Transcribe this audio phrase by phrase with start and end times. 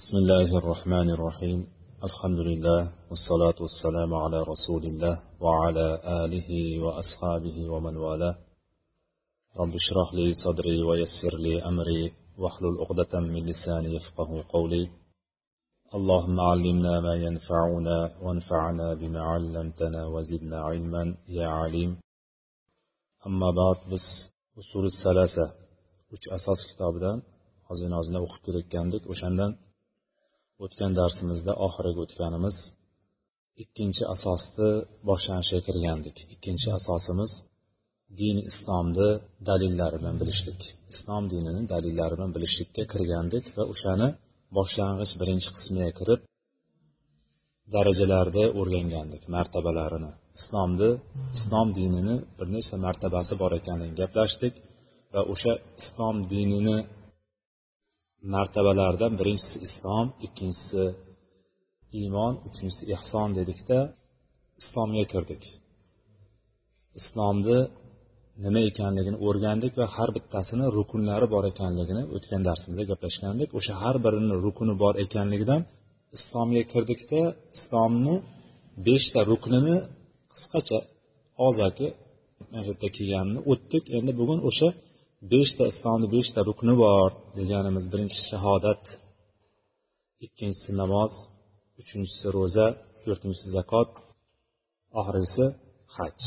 [0.00, 1.60] بسم الله الرحمن الرحيم.
[2.08, 5.88] الحمد لله والصلاة والسلام على رسول الله وعلى
[6.24, 6.50] آله
[6.84, 8.36] وأصحابه ومن والاه.
[9.60, 12.12] رب اشرح لي صدري ويسر لي أمري.
[12.38, 14.84] واحلل عقدة من لساني يفقه قولي.
[15.94, 21.04] اللهم علمنا ما ينفعنا وانفعنا بما علمتنا وزدنا علما.
[21.28, 21.90] يا عليم.
[23.26, 24.06] أما بعد بس
[24.58, 25.46] أصول الثلاثة
[26.14, 27.18] uch asos kitobidan
[27.70, 29.02] ozgina o'qib kelayotgandik.
[29.12, 29.50] O'shandan
[30.64, 32.56] o'tgan darsimizda oxiriga o'tganimiz
[33.62, 34.70] ikkinchi asosni
[35.08, 36.16] boshlanishiga kirgandik.
[36.34, 37.32] Ikkinchi asosimiz
[38.20, 39.08] din islomni
[39.48, 40.60] dalillari bilan bilishlik.
[40.94, 44.08] Islom dinini dalillari bilan bilishlikka kirgandik va o'shani
[44.56, 46.20] boshlang'ich birinchi qismiga kirib
[47.74, 50.10] darajalarda o'rgangandik martabalarini.
[50.38, 50.90] Islomni
[51.38, 54.54] islom dinini bir nechta martabasi bor ekanligini gaplashdik
[55.14, 56.76] va o'sha islom dinini
[58.32, 60.84] martabalaridan birinchisi islom ikkinchisi
[62.00, 63.78] iymon uchinchisi ehson dedikda
[64.60, 65.42] islomga kirdik.
[67.00, 67.58] Islomni
[68.44, 73.48] nima ekanligini o'rgandik va har bittasini rukunlari bor ekanligini o'tgan darsimizda gaplashgandik.
[73.58, 75.62] O'sha har birini rukuni bor ekanligidan
[76.18, 77.20] islomga kirdikda
[77.56, 78.14] islomni
[78.86, 79.76] beshta ruknini
[80.32, 80.78] qisqacha
[81.46, 81.86] og'zaki
[82.96, 83.84] kelganini o'tdik.
[83.98, 84.68] Endi bugun o'sha
[85.32, 87.08] beshta islomni beshta rukni bor
[87.38, 87.84] deganimiz.
[87.92, 88.84] Birinchisi shahodat
[90.26, 91.12] ikkinchisi namoz
[91.80, 92.66] uchinchisi ro'za
[93.02, 93.90] to'rtinchisi zakot
[95.00, 95.44] oxirgisi
[95.96, 96.18] haj.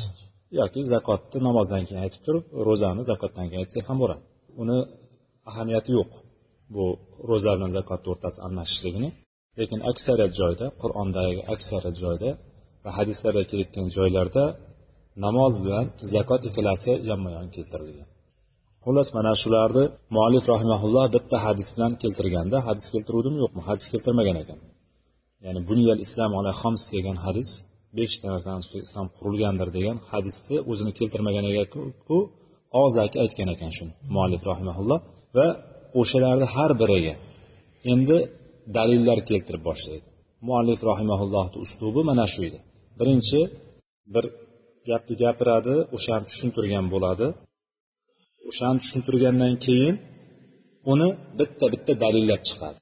[0.59, 4.23] Yoki zakotni namozdan keyin aytib turib ro'zani zakotdan keyin aytsak ham bo'ladi.
[4.61, 4.77] Uni
[5.49, 6.11] ahamiyati yo'q
[6.75, 6.85] bu
[7.29, 9.09] ro'za bilan zakotni o'rtasi almashishligini.
[9.59, 12.29] Lekin aksariyat joyda qur'ondagi aksariyat joyda
[12.83, 14.43] va hadislarda kelayotgan joylarda
[15.25, 18.09] namoz bilan zakot ikkalasi yonma yon keltirilgan.
[18.87, 19.85] Xullas mana shularni
[20.15, 23.61] muallif rahimaulloh bitta hadis bilan keltirganda hadis keltiruvdimi yo'qmi?
[23.69, 24.59] Hadis keltirmagan ekan.
[25.45, 27.49] Ya'ni bunyal islom ala xoms degan hadis
[27.97, 32.17] beshta narsani ustiga islom qurilgandir degan hadisni o'zini keltirmagan ekanku
[32.81, 34.99] og'zaki aytgan ekan shuni muallif rahimaulloh
[35.37, 35.47] va
[36.01, 37.15] o'shalarni har biriga
[37.93, 38.17] endi
[38.77, 40.07] dalillar keltirib boshlaydi.
[40.47, 42.59] Muallif rahimaullohni uslubi mana shu edi.
[42.99, 43.41] Birinchi
[44.13, 44.25] bir
[44.89, 47.27] gapni gapiradi o'shani tushuntirgan bo'ladi.
[48.49, 49.95] O'shani tushuntirgandan keyin
[50.91, 51.09] uni
[51.39, 52.79] bitta bitta dalillab chiqadi.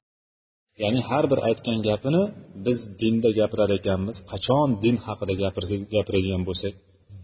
[0.82, 2.22] Ya'ni har bir aytgan gapini
[2.66, 4.16] biz dinda gapirar ekanmiz.
[4.30, 5.34] Qachon din haqida
[5.94, 6.74] gapiradigan bo'lsak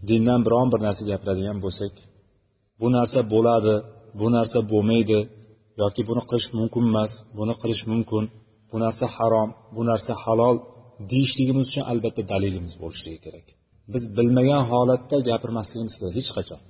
[0.09, 1.93] dindan biron bir narsa gapiradigan bo'lsak
[2.81, 3.75] bu narsa bo'ladi
[4.19, 5.19] bu narsa bo'lmaydi
[5.81, 8.23] yoki buni qilish mumkin emas buni qilish mumkin
[8.71, 10.57] bu narsa harom bu narsa halol
[11.11, 13.47] deyishligimiz uchun albatta dalilimiz bo'lishligi kerak.
[13.93, 16.61] Biz bilmagan holatda gapirmasligimiz kerak hech qachon.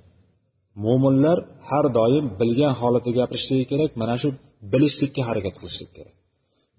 [0.84, 1.38] Mo'minlar
[1.70, 4.28] har doim bilgan holatda gapirishligi kerak mana shu
[4.72, 6.14] bilishlikka harakat qilishlik kerak.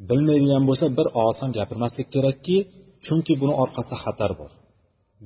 [0.10, 2.58] Bilmaydigan bo'lsa bir og'iz gapirmaslik kerakki
[3.06, 4.52] chunki buni orqasida xatar bor.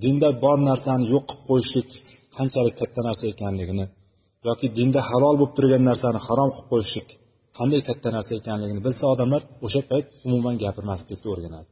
[0.04, 1.90] Dinda bor narsani yo'q qilib qo'yishlik
[2.38, 3.86] qanchalik katta narsa ekanligini
[4.48, 7.10] yoki dinda halol bo'lib turgan narsani harom qilib qo'yishlik
[7.58, 11.68] qanday katta narsa ekanligini bilsa odamlar o'sha payt umuman gapirmaslikka o'rganadi.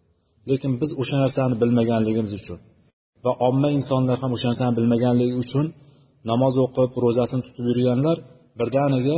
[0.50, 2.59] Lekin biz o'sha narsani bilmaganligimiz uchun
[3.25, 5.66] va omma insonlar ham o'sha narsani bilmaganligi uchun
[6.30, 8.18] namoz o'qib ro'zasini tutib yurganlar
[8.60, 9.18] birdaniga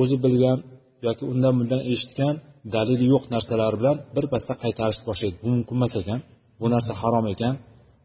[0.00, 0.58] o'zi bilgan
[1.06, 2.34] yoki undan bundan eshitgan
[2.74, 6.20] dalili yo'q narsalar bilan birpasda qaytarishni boshlaydi bu mumkin emas ekan.
[6.60, 7.54] Bu narsa harom ekan.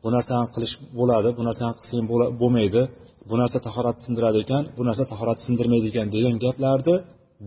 [0.04, 2.06] Bu narsani qilish bo'ladi bu narsani qilsang
[2.42, 2.82] bo'lmaydi.
[3.30, 6.96] Bu narsa tahorat sindiradi ekan bu narsa tahorat sindirmaydi ekan degan gaplarni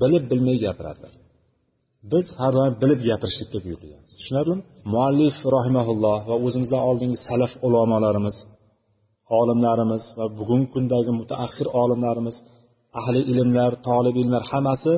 [0.01, 1.13] bilib bilmay gapiradilar
[2.13, 4.63] biz har doim bilib gapirishlikka buyurilganmiz tushunarlimi?
[4.95, 8.37] Muallif rahimaulloh va o'zimizdan oldingi salaf ulamolarimiz
[9.41, 12.37] olimlarimiz va bugungi kundagi mutaaxir olimlarimiz
[13.01, 14.93] ahli ilmlar tolib ilmlar hammasi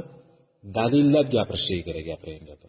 [0.79, 2.67] dalillab gapirishligi kerak gapirgan gapi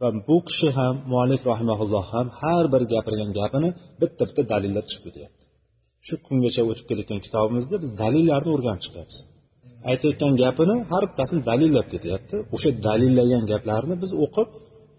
[0.00, 3.70] va bu kishi ham muallif rahimaulloh ham har bir gapirgan gapini
[4.00, 5.44] bitta bitta dalillab chiqib ketyapti.
[6.06, 9.18] Shu kungacha o'tib kelayotgan kitobimizda biz dalillarni o'rganib chiqyapmiz.
[9.90, 12.36] Aytayotgan gapini har bittasini dalillab ketyapti.
[12.54, 14.48] O'sha dalillagan gaplarni biz o'qib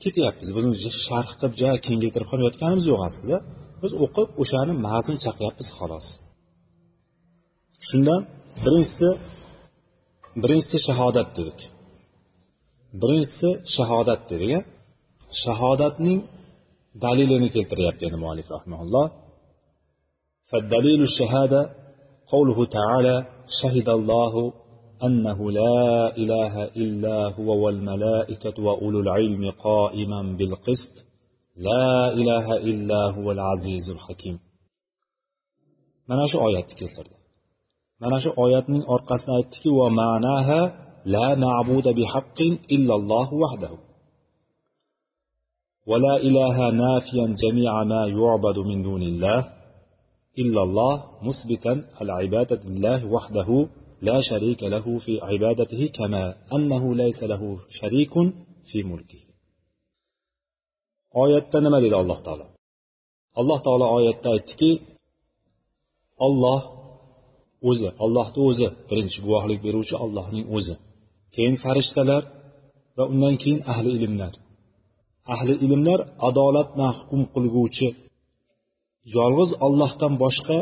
[0.03, 0.47] ketyapmiz.
[0.56, 0.68] Buni
[1.06, 3.38] sharh qilib ja kengaytirib ham yotganimiz yo'q aslida.
[3.83, 6.07] Biz o'qib o'shani mag'zini chaqyapmiz xolos
[7.87, 8.21] shundan
[8.63, 9.09] birinchisi
[10.41, 11.59] birinchisi shahodat dedik
[13.01, 14.51] birinchisi shahodat dedik
[15.43, 16.19] shahodatning
[17.03, 19.05] dalilini keltiryapti endi muallif rahmaulloh
[20.51, 21.61] فالدليل الشهادة
[22.33, 23.15] قوله تعالى
[23.61, 24.33] شهد الله
[25.07, 26.53] أنه لا إله
[26.83, 30.93] إلا هو والملائكة وأولو العلم قائما بالقسط
[31.67, 34.39] لا إله إلا هو العزيز الحكيم.
[36.09, 37.15] mana shu oyatni keltirdi
[38.03, 40.59] mana shu oyatning orqasida aytdiki va ma'naha
[41.13, 43.77] la ma'buda bihaqqin illallohu vahdahu
[45.91, 49.39] ولا إله نافيا جميع ما يعبد من دون الله
[50.41, 50.94] إلا الله
[51.27, 53.50] مثبتا العبادة لله وحده
[54.01, 56.23] لا شريك له في عبادته كما
[56.55, 58.13] أنه ليس له شريك
[58.69, 59.28] في ملكه.
[61.23, 62.45] Oyatda nima dedi alloh taolo?
[63.39, 64.71] Alloh taolo oyatda aytdiki
[66.27, 66.61] olloh
[67.69, 70.75] o'zi ollohni o'zi birinchi guvohlik beruvchi ollohning o'zi.
[71.35, 72.23] Keyin farishtalar
[72.97, 74.33] va undan keyin ahli ilmlar.
[75.33, 77.88] Ahli ilmlar adolat bilan hukm qilguvchi
[79.17, 80.57] yolg'iz ollohdan boshqa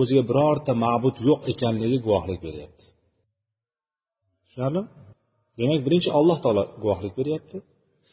[0.00, 2.84] o'ziga birorta ma'bud yo'q ekanligiga guvohlik beryapti.
[4.44, 4.88] Tushunarlimi?
[5.58, 7.56] Demak birinchi alloh taolo guvohlik beryapti.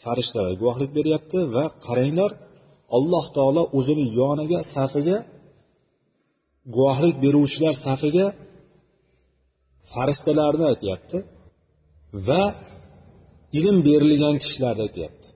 [0.03, 2.31] Farishtalar guvohlik beryapti va qaranglar
[2.98, 5.18] alloh taolo o'zini yoniga safiga
[6.75, 8.27] guvohlik beruvchilar safiga
[9.94, 11.18] farishtalarni aytyapti
[12.27, 12.44] va
[13.59, 15.27] ilm berilgan kishilarni aytyapti.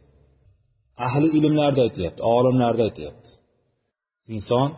[1.07, 3.29] Ahli ilmlarni aytyapti olimlarni aytyapti.
[4.35, 4.69] Inson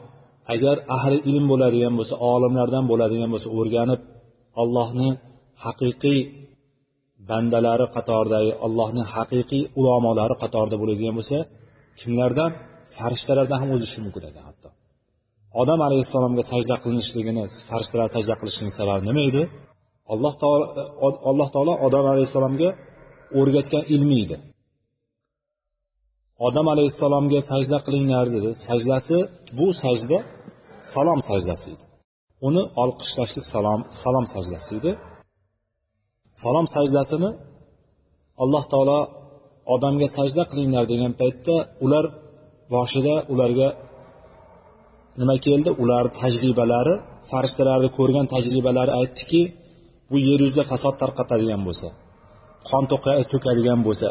[0.54, 4.02] agar ahli ilm bo'ladigan bo'lsa olimlardan bo'ladigan bo'lsa o'rganib
[4.62, 5.10] allohni
[5.66, 6.20] haqiqiy
[7.30, 11.38] bandalari qatoridagi allohning haqiqiy ulamolari qatorida bo'ladigan bo'lsa
[12.00, 12.52] kimlardan?
[12.98, 14.70] Farishtalardan ham o'zishi mumkin ekan hatto.
[15.62, 19.44] Odam alayhissalomga sajda qilinishligini farishtalar sajda qilishining sababi nima edi?
[20.14, 20.66] Alloh taolo
[21.32, 22.70] alloh taolo odam alayhissalomga
[23.40, 24.38] o'rgatgan ilmi edi.
[26.48, 28.50] Odam alayhissalomga sajda qilinglar dedi.
[28.68, 29.18] Sajdasi
[29.58, 30.18] bu sajda
[30.94, 31.84] salom sajdasi edi.
[32.48, 34.92] Uni olqishlashlik salom salom sajdasi edi.
[36.44, 37.30] Salom sajdasini
[38.44, 39.00] alloh taolo
[39.76, 41.56] odamga sajda qilinglar degan paytda
[41.86, 42.06] ular
[42.74, 43.70] boshida ularga
[45.20, 45.70] nima keldi?
[45.84, 46.96] Ularni tajribalari
[47.32, 49.42] farishtalarni ko'rgan tajribalari aytdiki
[50.10, 51.88] bu yer yuzida fasod tarqatadigan bo'lsa
[52.70, 52.84] qon
[53.32, 54.10] to'kadigan bo'lsa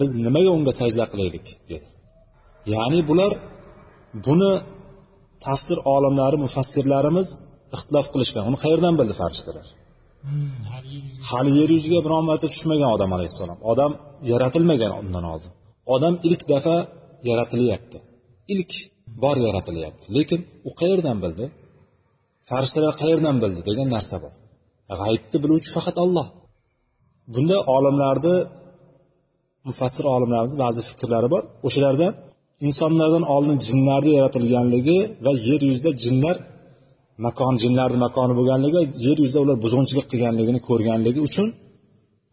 [0.00, 1.46] biz nimaga unga sajda qilaylik?
[1.70, 1.86] dedi.
[2.74, 3.32] Ya'ni bular
[4.26, 4.52] buni
[5.46, 7.28] tafsir olimlari mufassirlarimiz
[7.76, 8.42] ixtilof qilishgan.
[8.50, 9.66] Uni qayerdan bildi farishtalar?
[10.26, 10.50] Hmm.
[11.30, 13.58] hali yer yuziga biron marta tushmagan odam alayhissalom.
[13.72, 13.92] Odam
[14.30, 15.52] yaratilmagan undan oldin.
[15.94, 16.76] Odam ilk dafa
[17.28, 17.98] yaratilyapti.
[18.54, 18.72] Ilk
[19.22, 20.06] bor yaratilyapti.
[20.16, 21.44] Lekin u qayerdan bildi?
[22.48, 24.32] Farishtalar qayerdan bildi degan narsa bor.
[25.00, 26.26] G'aybni biluvchi faqat olloh
[27.34, 28.36] bunda olimlarni
[29.68, 31.42] mufassir olimlarimiz ba'zi fikrlari bor.
[31.66, 32.12] O'shalardan
[32.66, 36.36] insonlardan oldin jinlarni yaratilganligi va yer yuzida jinlar
[37.24, 41.48] makon jinlarni makoni bo'lganligi yer yuzida ular buzg'unchilik qilganligini ko'rganligi uchun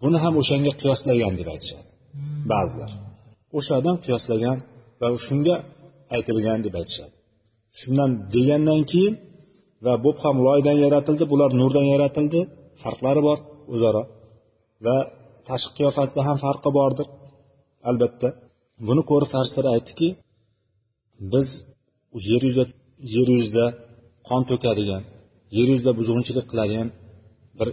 [0.03, 1.89] buni ham o'shanga qiyoslagan deb aytishadi
[2.51, 2.91] ba'zilar.
[3.57, 4.57] O'shadan qiyoslagan
[5.01, 5.55] va shunga
[6.15, 7.15] aytilgan deb aytishadi.
[7.79, 9.15] Shundan degandan keyin
[9.85, 12.39] va bu ham loydan yaratildi bular nurdan yaratildi
[12.83, 13.37] farqlari bor
[13.73, 14.03] o'zaro
[14.85, 14.97] va
[15.49, 17.07] tashqi qiyofasida ham farqi bordir
[17.89, 18.27] albatta.
[18.87, 20.09] Buni ko'rib farishtalar aytdiki
[21.33, 21.47] biz
[22.29, 22.65] yer yuzida
[23.15, 23.65] yer yuzida
[24.27, 25.03] qon to'kadigan
[25.57, 26.89] yer yuzida buzg'unchilik qiladigan
[27.59, 27.69] bir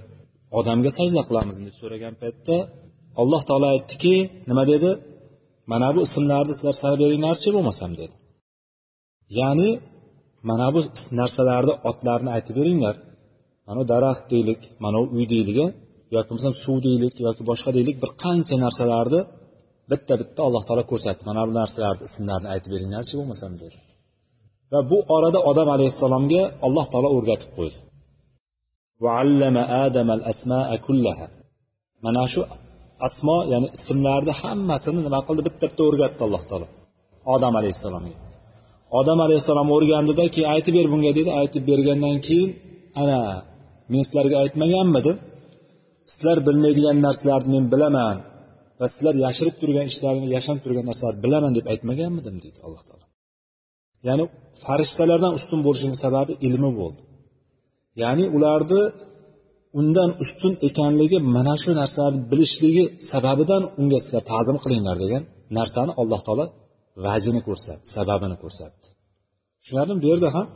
[0.58, 2.56] odamga sajda qilamiz deb so'ragan paytda
[3.20, 4.14] alloh taolo aytdiki
[4.50, 4.90] nima dedi?
[5.72, 8.14] Mana bu ismlarni sizlar sanab beringlarchi bo'lmasam dedi.
[9.38, 9.70] Ya'ni
[10.50, 10.80] mana bu
[11.20, 12.96] narsalarni otlarini aytib beringlar.
[13.68, 15.66] Mana daraxt deylik mana uy deylik e,
[16.14, 19.20] yoki bo'lmasam suv deylik yoki boshqa deylik bir qancha narsalarni
[19.90, 21.22] bitta bitta alloh taolo ko'rsatdi.
[21.30, 23.78] Mana bu narsalarni ismlarini aytib beringlarchi bo'lmasam dedi.
[24.72, 27.78] Va bu orada odam alayhissalomga alloh taolo o'rgatib qo'ydi.
[32.04, 32.40] Mana shu
[33.06, 35.42] asmo ya'ni ismlarni hammasini nima qildi?
[35.48, 36.66] Bitta bitta o'rgatdi alloh taolo.
[37.34, 38.16] Odam alayhissalomga.
[38.98, 41.30] Odam alayhissalom o'rgandida keyin aytib ber bunga dedi.
[41.40, 42.50] Aytib bergandan keyin
[43.02, 43.18] ana
[43.92, 45.16] men sizlarga aytmaganmidim.
[46.12, 48.16] Sizlar bilmaydigan narsalarni men bilaman
[48.80, 53.04] va sizlar yashirib turgan ishlarni yashanib turgan narsalarni bilaman deb aytmaganmidim deydi alloh taolo.
[54.08, 54.24] Ya'ni
[54.64, 57.02] farishtalardan ustun bo'lishining sababi ilmi bo'ldi.
[58.02, 58.82] Ya'ni ularni
[59.80, 65.22] undan ustun ekanligi mana shu narsalarni bilishligi sababidan unga sizlar ta'zim qilinglar degan
[65.58, 66.46] narsani alloh taolo
[67.06, 68.86] vajini ko'rsatdi sababini ko'rsatdi.
[69.60, 70.46] Tushunarlimi bu yerda ham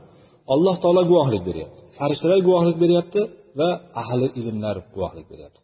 [0.55, 1.81] alloh taolo guvohlik beryapti.
[1.99, 3.21] Farishtalar guvohlik beryapti
[3.61, 3.71] va
[4.03, 5.63] ahli ilmlar guvohlik beryapti.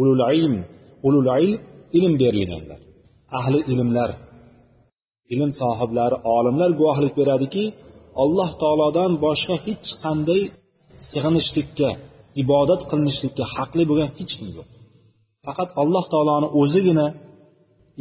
[0.00, 0.54] Ulul ilm
[1.06, 1.60] ulul ilm
[1.98, 2.80] ilm berilganlar
[3.38, 4.10] ahli ilmlar
[5.34, 7.64] ilm sohiblari olimlar guvohlik beradiki
[8.22, 10.42] alloh taolodan boshqa hech qanday
[11.10, 11.88] sig'inishlikka
[12.42, 14.68] ibodat qilinishlikka haqli bo'lgan hech kim yo'q.
[15.44, 17.06] Faqat alloh taoloni o'zigina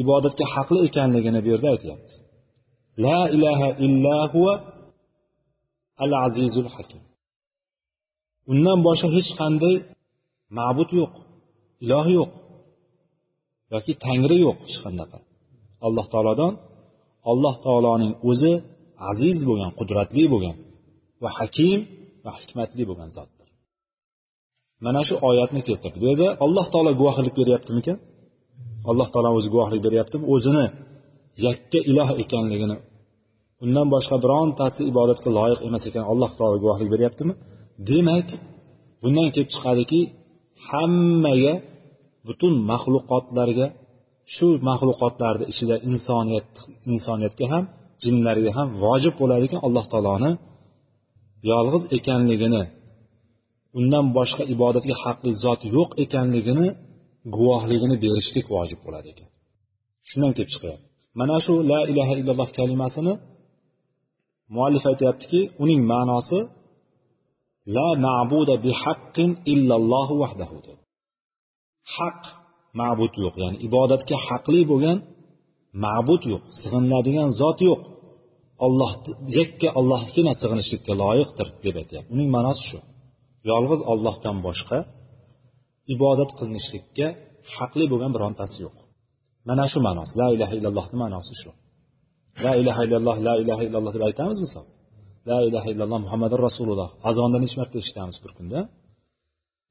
[0.03, 2.13] ibodatga haqli ekanligini bu yerda aytyapti.
[3.05, 4.53] La ilaha illa huva
[6.03, 7.01] al azizul hakim.
[8.51, 9.75] Undan boshqa hech qanday
[10.57, 11.13] ma'bud yo'q
[11.83, 12.31] iloh yo'q
[13.73, 15.17] yoki tangri yo'q hech qanaqa
[15.85, 16.53] alloh taolodan
[17.31, 18.53] alloh taoloning o'zi
[19.11, 20.55] aziz bo'lgan qudratli bo'lgan
[21.23, 21.79] va hakim
[22.25, 23.47] va hikmatli bo'lgan zotdir.
[24.85, 25.97] Mana shu oyatni keltirdi.
[26.01, 27.97] Bu yerda alloh taolo guvohlik beryaptimikan
[28.89, 30.23] alloh taolo o'zi guvohlik beryaptimi?
[30.33, 30.65] O'zini
[31.45, 32.77] yakka iloh ekanligini
[33.63, 37.33] undan boshqa birontasi ibodatga loyiq emas ekan alloh taolo guvohlik beryaptimi?
[37.89, 38.27] Demak
[39.01, 40.01] bundan kelib chiqadiki
[40.67, 41.53] hammaga
[42.27, 43.67] butun maxluqotlarga
[44.33, 46.49] shu maxluqotlarni ichida insoniyat
[46.93, 47.63] insoniyatga ham
[48.03, 50.31] jinlarga ham vojib bo'ladi ekan alloh taoloni
[51.51, 52.63] yolg'iz ekanligini
[53.79, 56.67] undan boshqa ibodatga haqli zot yo'q ekanligini
[57.35, 59.29] guvohligini berishlik vojib bo'ladi ekan
[60.09, 60.85] shundan kelib chiqyapti.
[61.19, 63.13] Mana shu la ilaha illalloh kalimasini
[64.55, 66.39] muallif aytyaptiki uning ma'nosi
[67.75, 70.55] la ma'buda bihaqqin illallohu vahdahu
[71.95, 72.21] haq
[72.81, 73.35] ma'bud yo'q.
[73.43, 74.97] Ya'ni ibodatga haqli bo'lgan
[75.85, 76.43] ma'bud yo'q.
[76.59, 77.81] Sig'iniladigan zot yo'q.
[78.65, 78.91] Olloh
[79.37, 82.09] yakka ollohgina sig'inishlikka loyiqdir deb aytyapti.
[82.15, 82.79] Uning ma'nosi shu.
[83.49, 84.77] Yolg'iz ollohdan boshqa
[85.93, 87.07] ibodat qilinishlikka
[87.55, 88.75] haqli bo'lgan birontasi yo'q.
[89.49, 90.13] Mana shu ma'nosi.
[90.21, 91.51] La ilaha illallohni ma'nosi shu.
[92.45, 94.65] La ilaha illalloh la ilaha illalloh deb aytamiz misol.
[95.29, 96.89] La ilaha illalloh muhammadu rasululloh.
[97.09, 98.59] Azonda necha marta eshitamiz bir kunda.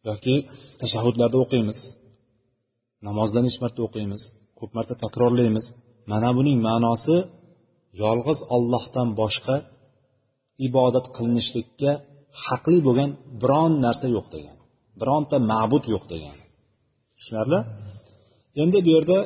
[0.08, 0.36] Yoki
[0.80, 1.78] tashahhudlarda o'qiymiz.
[3.06, 4.22] Namozda necha marta o'qiymiz
[4.58, 5.66] ko'p marta takrorlaymiz.
[6.12, 7.16] Mana buning ma'nosi
[8.02, 9.56] yolg'iz ollohdan boshqa
[10.66, 11.90] ibodat qilinishlikka
[12.46, 13.10] haqli bo'lgan
[13.42, 14.56] biron narsa yo'q degan
[15.00, 16.36] bironta ma'bud yo'q degan.
[17.18, 17.60] Tushunarli?
[18.62, 19.18] Endi bu yerda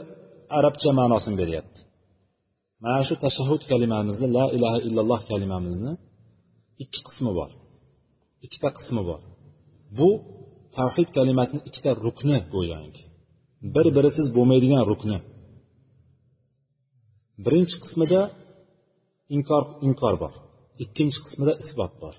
[0.58, 1.80] arabcha ma'nosini beryapti.
[2.84, 5.92] Mana shu tashahhud kalimamizni la ilaha illalloh kalimamizni
[6.84, 7.50] ikki qismi bor.
[8.46, 9.20] Ikkita qismi bor.
[9.98, 10.08] Bu
[10.76, 13.04] tavhid kalimasini ikkita rukni go'yoki.
[13.74, 15.18] Bir birisiz bo'lmaydigan rukni.
[17.44, 18.20] Birinchi qismida
[19.36, 20.32] inkor inkor bor.
[20.84, 22.14] Ikkinchi qismida isbot bor.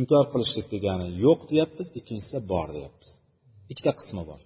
[0.00, 3.10] Inkor qilishlik degani yo'q deyapmiz ikkinchisi bor deyapmiz.
[3.72, 4.40] Ikkita qismi bor.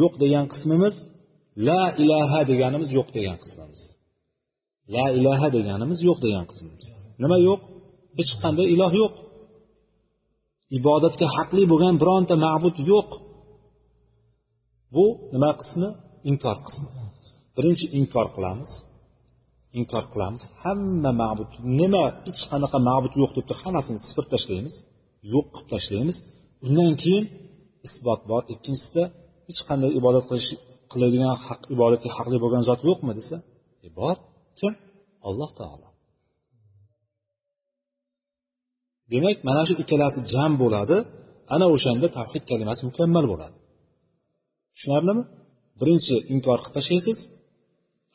[0.00, 0.94] Yo'q degan qismimiz
[1.68, 3.82] la ilaha deganimiz yo'q degan qismimiz.
[4.94, 6.86] La ilaha deganimiz yo'q degan qismimiz.
[7.22, 7.60] Nima yo'q?
[8.18, 9.14] Hech qanday iloh yo'q.
[10.78, 13.08] Ibodatga haqli bo'lgan bironta ma'bud yo'q.
[14.94, 15.88] Bu nima qismi?
[16.30, 16.88] Inkor qismi.
[17.56, 18.72] Birinchi inkor qilamiz.
[19.78, 20.42] Inkor qilamiz.
[20.62, 24.74] Hamma ma'bud nima hech qanaqa ma'bud yo'q deb turib hammasini sifir tashlaymiz
[25.32, 26.16] yo'q qilib tashlaymiz.
[26.66, 27.24] Undan keyin
[27.86, 28.42] isbot bor.
[28.54, 29.04] Ikkinchisida
[29.48, 30.50] hech qanday ibodat qilish
[30.92, 33.36] qiladigan haq ibodatga haqli bo'lgan zot yo'qmi desa
[33.86, 34.16] e bor.
[34.58, 34.72] Kim?
[35.28, 35.88] Alloh taolo.
[39.12, 40.96] Demak mana shu ikkalasi jam bo'ladi.
[41.54, 43.56] Ana o'shanda tavhid kalimasi mukammal bo'ladi.
[44.74, 45.22] Tushunarlimi?
[45.80, 47.18] Birinchi inkor qilib tashlaysiz.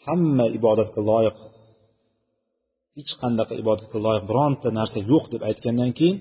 [0.06, 1.38] Hamma ibodatga loyiq
[2.98, 6.18] hech qanaqa ibodatga loyiq bironta narsa yo'q deb aytgandan keyin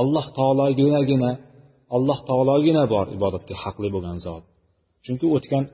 [0.00, 1.30] alloh taologinagina
[1.96, 4.42] alloh taologina bor ibodatga haqli bo'lgan zot.
[5.04, 5.64] Chunki o'tgan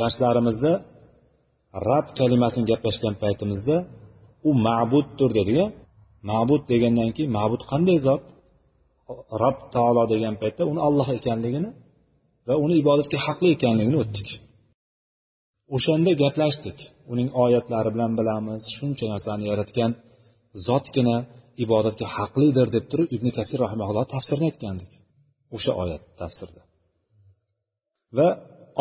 [0.00, 0.72] darslarimizda
[1.88, 3.76] rab kalimasini gaplashgan paytimizda
[4.48, 5.58] u ma'buddir dedik
[6.30, 8.22] ma'bud degandan keyin ma'bud qanday zot?
[9.42, 11.70] Rob taolo degan paytda uni alloh ekanligini
[12.48, 14.28] va uni ibodatga haqli ekanligini o'tdik.
[15.76, 16.78] O'shanda gaplashdik.
[17.12, 19.92] Uning oyatlari bilan bilamiz shuncha narsani yaratgan
[20.66, 21.16] zotgina
[21.64, 24.92] ibodatga haqlidir deb turib ibn kasir rahimaulloh tafsirini aytgandik.
[25.56, 26.62] O'sha oyat tafsirda.
[28.16, 28.28] Va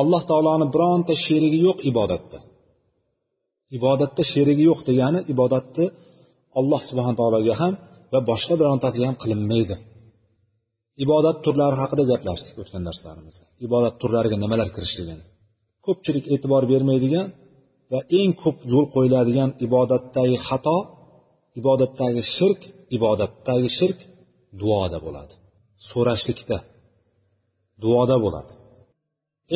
[0.02, 2.40] alloh taoloni bironta sherigi yo'q ibodatda.
[3.78, 5.86] Ibodatda sherigi yo'q degani ibodatni
[6.60, 7.74] alloh subhana taologa ham
[8.14, 9.76] va boshqa birontasiga ham qilinmaydi.
[11.06, 13.46] Ibodat turlari haqida gaplashdik o'tgan darslarimizda.
[13.68, 15.24] Ibodat turlariga nimalar kirishligini.
[15.86, 17.28] Ko'pchilik e'tibor bermaydigan
[17.92, 20.78] va eng ko'p yo'l qo'yiladigan ibodatdagi xato
[21.60, 22.62] ibodatdagi shirk
[22.98, 24.00] ibodatdagi shirk
[24.62, 25.34] duoda bo'ladi.
[25.90, 26.58] So'rashlikda
[27.84, 28.54] duoda bo'ladi.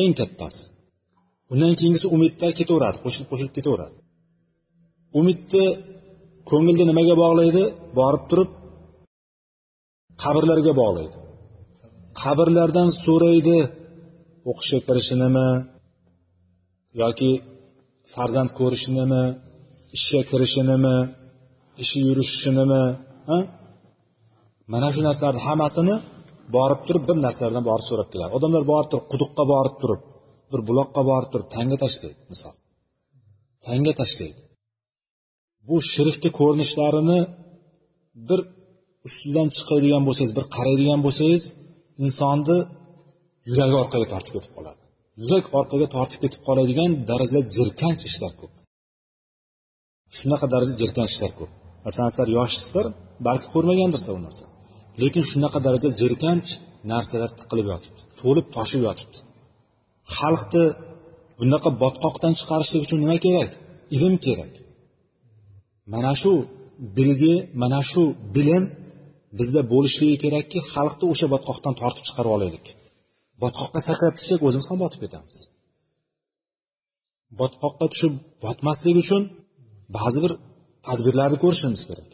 [0.02, 0.62] Eng kattasi.
[1.52, 3.96] Undan keyingisi umidda ketaveradi qo'shilib qo'shilib ketaveradi.
[5.18, 5.66] Umidni
[6.50, 7.62] ko'ngilni nimaga bog'laydi?
[7.98, 8.50] Borib turib
[10.22, 11.16] qabrlarga bog'laydi.
[12.20, 13.58] Qabrlardan so'raydi
[14.50, 15.48] o'qishga kirishinimi
[17.02, 17.30] yoki
[18.14, 19.22] farzand ko'rishinimi
[19.96, 20.96] ishga kirishinimi
[21.82, 22.82] ishi yurishishinimi
[24.72, 25.94] mana shu narsalarni hammasini
[26.56, 28.30] borib turib bir narsalardan borib so'rab keladi.
[28.38, 30.00] Odamlar borib turib quduqqa borib turib
[30.50, 32.54] bir buloqqa borib turib tanga tashlaydi misol.
[33.66, 34.42] Tanga tashlaydi.
[35.68, 37.20] Bu shirkni ko'rinishlarini
[38.28, 38.40] bir
[39.08, 41.44] ustidan chiqadigan bo'lsangiz bir qaraydigan bo'lsangiz
[42.04, 42.58] insonni
[43.50, 44.80] yuragi orqaga tortib ketib qoladi.
[45.22, 48.52] Yurak orqaga tortib ketib qoladigan darajada jirkanch ishlar ko'p.
[50.16, 51.50] Shunaqa darajada jirkanch ishlar ko'p.
[51.86, 52.86] Masalan sizlar yoshsizlar
[53.26, 54.44] balki ko'rmagandirsizlar u narsa.
[55.02, 56.48] Lekin shunaqa darajada jirkanch
[56.92, 59.18] narsalar tiqilib yotibdi to'lib toshib yotibdi.
[60.16, 60.64] Xalqni
[61.40, 63.50] bunaqa botqoqdan chiqarishlik uchun nima kerak?
[63.96, 64.52] Ilm kerak.
[65.92, 66.32] Mana shu
[66.96, 68.02] bilgi mana shu
[68.34, 68.64] bilim
[69.38, 72.66] bizda bo'lishligi kerakki xalqni o'sha botqoqdan tortib chiqarib olaylik.
[73.42, 75.36] Botqoqqa sakrab tushsak o'zimiz ham botib ketamiz.
[77.40, 78.12] Botqoqqa tushib
[78.44, 79.22] botmaslik uchun
[79.96, 80.32] ba'zi bir
[80.86, 82.10] tadbirlarni ko'rishimiz kerak.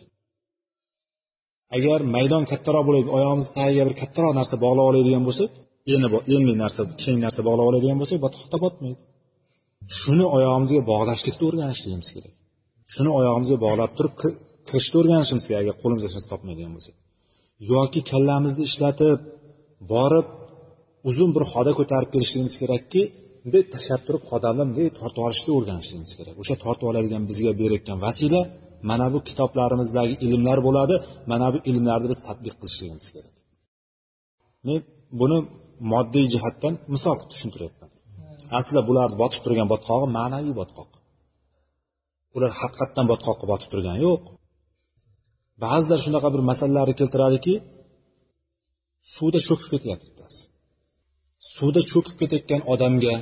[1.76, 5.50] Agar maydon kattaroq bo'ladi oyog'imizni tagiga bir kattaroq narsa bog'lab oladigan bo'lsak
[5.94, 9.02] eni enli narsa keng narsa bog'lab oladigan bo'lsak botqoqda botmaydi.
[10.00, 12.34] Shuni oyog'imizga bog'lashlikni o'rganishligimiz kerak.
[12.94, 14.14] Shuni oyog'imizga bog'lab turib
[14.68, 16.96] kirishni o'rganishimiz kerak agar qo'limizda hech narsa topmaydigan bo'lsak
[17.72, 19.18] yoki kallamizni ishlatib
[19.92, 20.26] borib
[21.10, 23.02] uzun bir xoda ko'tarib kelishligimiz kerakki
[23.42, 26.34] bunday tashlab turib xodamlar bunday tortib olishni o'rganishligimiz kerak.
[26.42, 28.40] O'sha tortib oladigan bizga berayotgan vasila
[28.90, 30.94] mana bu kitoblarimizdagi ilmlar bo'ladi
[31.30, 33.34] mana bu ilmlarni biz tadbiq qilishligimiz kerak.
[34.66, 34.78] Men
[35.20, 35.38] buni
[35.92, 37.90] moddiy jihatdan misol qilib tushuntiryapman.
[38.58, 40.90] Aslida bularni botib turgan botqog'i ma'naviy botqoq.
[42.36, 44.22] Ular haqiqatdan botqoqqa botib turgani yo'q.
[45.64, 47.54] Ba'zilar shunaqa bir masalalarni keltiradiki
[49.14, 50.40] suvda cho'kib ketyapti bittasi.
[51.56, 53.16] Suvda cho'kib ketayotgan odamga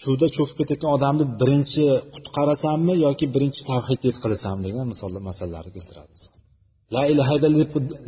[0.00, 1.84] suvda cho'kib ketayotgan odamni birinchi
[2.14, 6.14] qutqarasanmi yoki birinchi tavhid yetkazasam degan misollar masalalarni keltiradi
[6.96, 7.34] la ilaha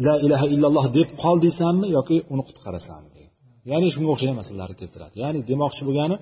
[0.09, 3.33] la ilaha illalloh deb qol deysanmi yoki uni qutqarasanmi degan.
[3.71, 5.15] Ya'ni shunga o'xshagan masalalarni keltiradi.
[5.23, 6.17] Ya'ni demoqchi bo'lgani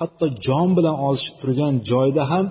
[0.00, 2.46] hatto jon bilan olishib turgan joyda ham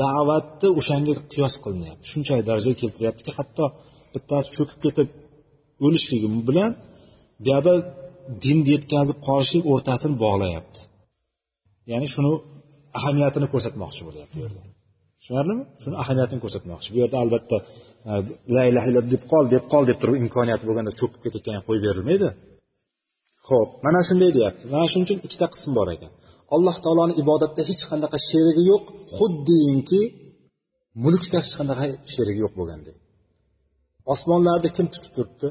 [0.00, 2.04] da'vatni o'shanga qiyos qilinyapti.
[2.12, 3.64] Shunchalik darajaga keltiryaptiki hatto
[4.14, 5.08] bittasi cho'kib ketib
[5.86, 6.70] o'lishligi bilan
[7.44, 7.72] bu yoqda
[8.44, 10.80] dinni yetkazib qolishlik o'rtasini bog'layapti.
[11.90, 12.30] Ya'ni shuni
[12.98, 14.60] ahamiyatini ko'rsatmoqchi bo'lyapti bu yerda.
[15.20, 15.62] Tushunarlimi?
[15.82, 16.88] Shuni ahamiyatini ko'rsatmoqchi.
[16.94, 17.56] Bu yerda albatta
[18.10, 18.12] e,
[18.54, 22.28] la ilaha illalloh deb qol deb qol deb turib imkoniyati bo'lganda cho'kib ketayotgan qo'yib berilmaydi.
[23.48, 24.64] Ho'p mana shunday deyapti.
[24.74, 26.12] Mana shuning uchun ikkita qism bor ekan.
[26.54, 28.84] Alloh taoloni ibodatda hech qanaqa sherigi yo'q
[29.16, 30.02] xuddiyinki
[31.04, 32.96] mulkda hech qanaqa sherigi yo'q bo'lgandek
[34.12, 35.48] osmonlarni kim tutib turibdi?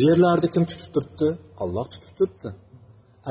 [0.00, 1.28] Yerlarni kim tutib turibdi?
[1.62, 2.48] Olloh tutib turibdi.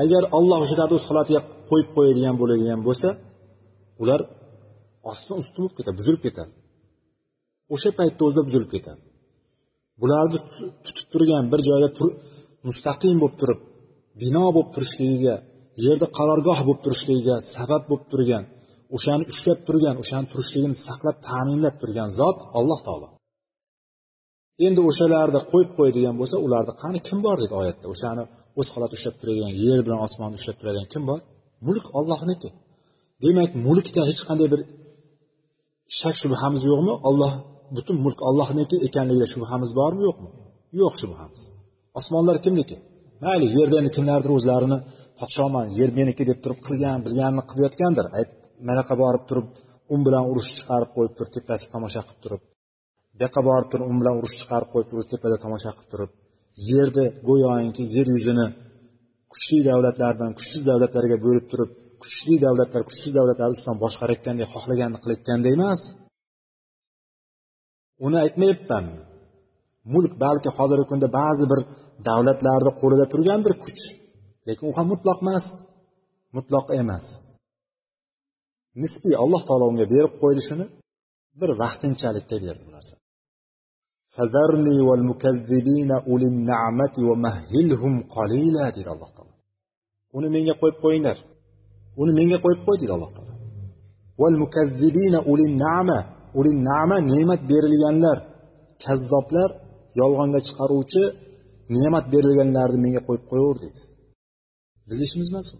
[0.02, 3.08] Agar olloh o'shalarni o'z holatiga qo'yib qo'yadigan bo'ladigan bo'lsa
[4.02, 4.20] ular
[5.10, 6.54] ostin usti bo'lib ketadi buzilib ketadi.
[7.74, 9.02] O'sha paytni o'zida buzilib ketadi.
[10.02, 10.38] Bularni
[10.86, 11.88] tutib turgan bir joyda
[12.68, 13.60] mustaqim bo'lib turib
[14.22, 15.34] bino bo'lib turishligiga
[15.84, 18.44] yerda qarorgoh bo'lib turishligiga sabab bo'lib turgan
[18.96, 23.08] o'shani ushlab turgan o'shani turishligini saqlab ta'minlab turgan zot alloh taolo.
[24.66, 27.86] Endi o'shalarni qo'yib qo'yadigan bo'lsa ularni qani kim bor deydi oyatda.
[27.94, 28.22] O'shani
[28.60, 31.20] o'z holatida ushlab turadigan yer bilan osmonni ushlab turadigan kim bor?
[31.66, 32.50] Mulk ollohniki
[33.24, 34.60] demak mulkda hech qanday bir
[36.00, 36.92] shak shubhamiz yo'qmi?
[37.08, 37.32] Olloh
[37.76, 40.30] butun mulk ollohniki ekanligida shubhamiz bormi yo'qmi?
[40.80, 41.42] Yo'q shubhamiz.
[41.98, 42.76] Osmonlar kimniki?
[43.24, 44.78] Mayli yerda endi kimlardir o'zlarini
[45.20, 48.06] podshoman yer meniki deb turib qilgan bilganini qilayotgandir.
[48.68, 49.46] Manaqa borib turib
[49.94, 52.42] un bilan urush chiqarib qo'yib turib tepasida tomosha qilib turib.
[53.16, 56.10] Bu yoqqa borib turib un bilan urush chiqarib qo'yib turib tepada tomosha qilib turib.
[56.70, 58.46] Yerni go'yoki yer yuzini
[59.32, 61.70] kuchli davlatlardan kuchsiz davlatlarga bo'lib turib
[62.02, 65.80] kuchli davlatlar kuchsiz davlatlar ustidan boshqarayotgandek xohlaganini qilayotganda emas.
[68.06, 68.86] Uni aytmayapman.
[69.94, 71.60] Mulk balki hozirgi kunda ba'zi bir
[72.07, 73.83] davlatlarni qo'lida turgandir kuch
[74.47, 75.45] lekin u ham mutloq emas
[76.37, 77.05] mutloq emas
[78.81, 80.65] nisbiy alloh taolo unga berib qo'ydi shuni
[81.39, 82.95] bir vaqtinchalikka berdi bu narsa
[84.15, 89.33] فذرني والمكذبين أولي النعمة ومهلهم قليلا deydi alloh taolo
[90.17, 91.17] uni menga qo'yib qo'yinglar
[92.01, 93.33] uni menga qo'yib qo'y deydi alloh taolo
[94.21, 95.99] val mukazzibina ulin nama
[96.39, 98.17] ulin nama ne'mat berilganlar
[98.83, 99.49] kazzoblar
[99.99, 101.03] yolg'onga chiqaruvchi
[101.74, 103.82] ne'mat berilganlarni menga qo'yib qo'yaver deydi
[104.88, 105.56] bizni ishimiz emas u.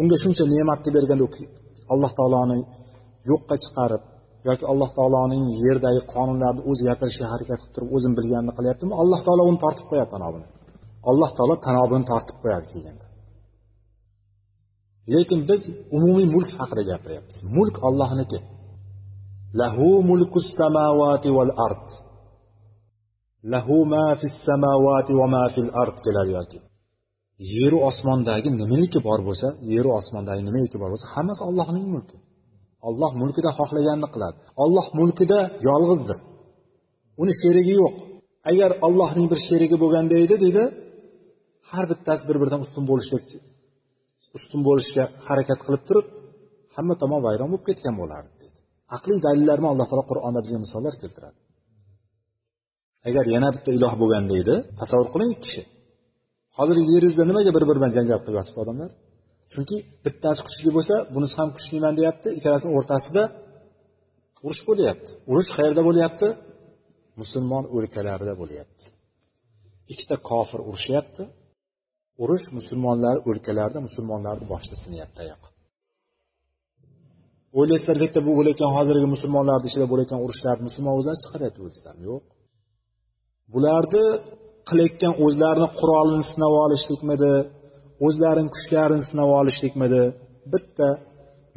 [0.00, 1.26] Unga shuncha ne'matni berganda
[1.94, 2.58] alloh taoloni
[3.30, 4.02] yo'qqa chiqarib
[4.48, 9.42] yoki alloh taoloning yerdagi qonunlarni o'zi yaratishga harakat qilib turib o'zim bilganini qilyaptimi alloh taolo
[9.50, 10.46] uni tortib qo'yadi tanobini.
[11.10, 13.06] Alloh taolo tanobini tortib qo'yadi kelganda.
[15.14, 15.62] Lekin biz
[15.96, 17.36] umumiy mulk haqida gapiryapmiz.
[17.56, 18.38] Mulk ollohniki
[19.60, 21.86] lahu mulku samavati val ard.
[23.52, 26.58] Lahu ma fis samavati va ma fil ard keladi yoki.
[27.54, 32.16] Yeru osmondagi nimaiki bor bo'lsa yeru osmondagi nimaiki bor bo'lsa hammasi ollohning mulki.
[32.88, 34.36] Olloh mulkida xohlaganini qiladi.
[34.64, 36.18] Olloh mulkida yolg'izdir.
[37.22, 37.94] Uni sherigi yo'q.
[38.50, 40.64] Agar ollohning bir sherigi bo'lganda edi deydi
[41.70, 43.16] har bittasi bir biridan ustun bo'lishga
[44.38, 46.06] ustun bo'lishga harakat qilib turib
[46.76, 48.58] hamma tomon vayron bo'lib ketgan bo'lardi deydi
[48.96, 51.38] aqliy dalillarni alloh taolo qur'onda bizga misollar keltiradi.
[53.08, 55.62] Agar yana bitta iloh bo'lganda edi tasavvur qiling ikki kishi.
[56.58, 58.90] Hozir yer yuzida nimaga bir biri bilan janjal qilib yotibdi odamlar?
[59.52, 63.22] Chunki bittasi kuchli bo'lsa bunisi ham kuchliman deyapti ikkalasini o'rtasida
[64.46, 65.10] urush bo'lyapti.
[65.30, 66.28] Urush qayerda bo'lyapti
[67.20, 68.84] musulmon o'lkalarida bo'lyapti.
[69.92, 71.22] Ikkita kofir urushyapti
[72.22, 75.42] urush musulmonlar o'lkalarida musulmonlarni boshida sinyapti oyoq
[77.58, 82.24] o'ylaysizlar bitta bu bo'layotgan hozirgi musulmonlarni ichida bo'layotgan urushlarni musulmon o'zlari chiqaryapti o'ylaysizlarmi yo'q.
[83.54, 84.04] Bularni
[84.68, 87.32] qilayotgan o'zlarini qurolini sinab olishlikmidi
[88.06, 90.02] o'zlarini kuchlarini sinab olishlikmidi
[90.52, 90.88] bitta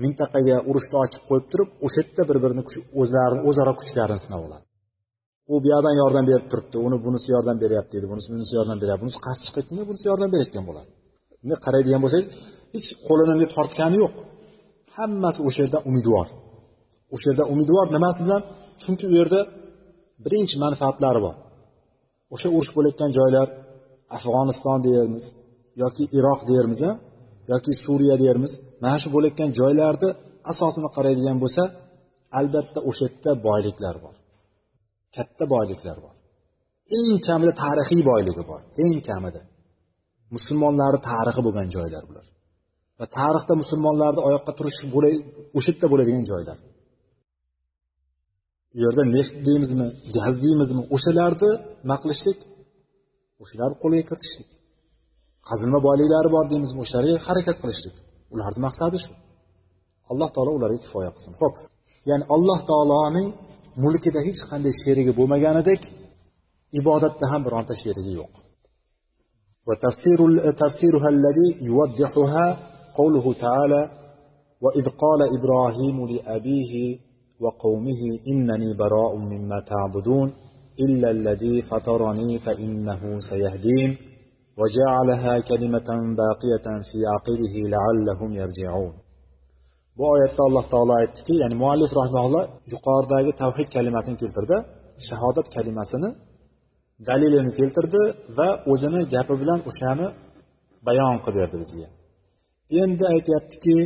[0.03, 2.63] mintaqaga urushni ochib qo'yib turib o'sha yerda bir birini
[3.01, 4.65] o'zlarini o'zaro kuchlarini sinab oladi.
[5.53, 9.03] U bu yoqdan yordam berib turibdi uni bunisi yordam beryapti deydi bunisi bunisi yordam beryapti
[9.05, 10.89] bunisi qarshi chiqib ketganda bunisi yordam berayotgan bo'ladi.
[11.41, 12.27] Bunday qaraydigan bo'lsangiz
[12.73, 14.15] hech qo'lini bunday tortgani yo'q.
[14.97, 16.27] Hammasi o'sha yerda umidvor.
[17.15, 18.41] O'sha yerda umidvor nimasi bilan?
[18.83, 19.39] Chunki u yerda
[20.25, 21.35] birinchi manfaatlari bor.
[22.33, 23.47] O'sha urush bo'layotgan joylar
[24.15, 25.25] afg'oniston deyermiz
[25.83, 26.81] yoki iroq deyermiz
[27.51, 30.09] yoki suriya deyermiz mana shu bo'layotgan joylarni
[30.51, 31.63] asosini qaraydigan bo'lsa
[32.39, 34.15] albatta o'sha yerda boyliklar bor.
[35.15, 36.15] Katta boyliklar bor.
[36.99, 39.41] Eng kamida tarixiy boyligi bor eng kamida.
[40.35, 42.25] Musulmonlarni tarixi bo'lgan joylar bular.
[42.99, 44.85] Va tarixda musulmonlarni oyoqqa turishi
[45.57, 46.57] o'sha yerda bo'ladigan joylar.
[48.74, 51.50] u yerda neft deymizmi gaz deymizmi o'shalarni
[51.82, 52.38] nima qilishlik
[53.42, 54.50] o'shalarni qo'lga kiritishlik
[55.48, 57.96] qazilma boyliklari bor deymizmi o'shalarga harakat qilishlik
[58.34, 59.12] ularni maqsadi shu
[60.12, 61.54] alloh taolo ularga kifoya qilsin ho'p
[62.10, 63.28] ya'ni alloh taoloning
[63.84, 65.80] mulkida hech qanday sherigi bo'lmaganidek
[66.80, 68.34] ibodatda ham bironta sherigi yo'q
[69.68, 70.20] وتفسير
[70.62, 72.46] تفسيرها الذي يوضحها
[72.98, 73.82] قوله تعالى
[74.64, 76.72] وإذ قال إبراهيم لأبيه
[77.44, 78.02] وقومه
[78.32, 80.28] إنني براء مما تعبدون
[80.84, 83.90] إلا الذي فطرني فإنه سيهدين
[84.60, 85.88] وجعلها كلمة
[86.20, 88.94] باقية في عقبه لعلهم يرجعون
[89.98, 94.56] bu oyatda alloh taolo aytdiki ya'ni muallif rahmaulloh yuqoridagi tavhid kalimasini keltirdi
[95.08, 96.10] shahodat kalimasini
[97.08, 98.02] dalilini keltirdi
[98.38, 100.06] va o'zini gapi bilan o'shani
[100.86, 101.88] bayon qilib berdi bizga
[102.82, 103.76] endi aytyaptiki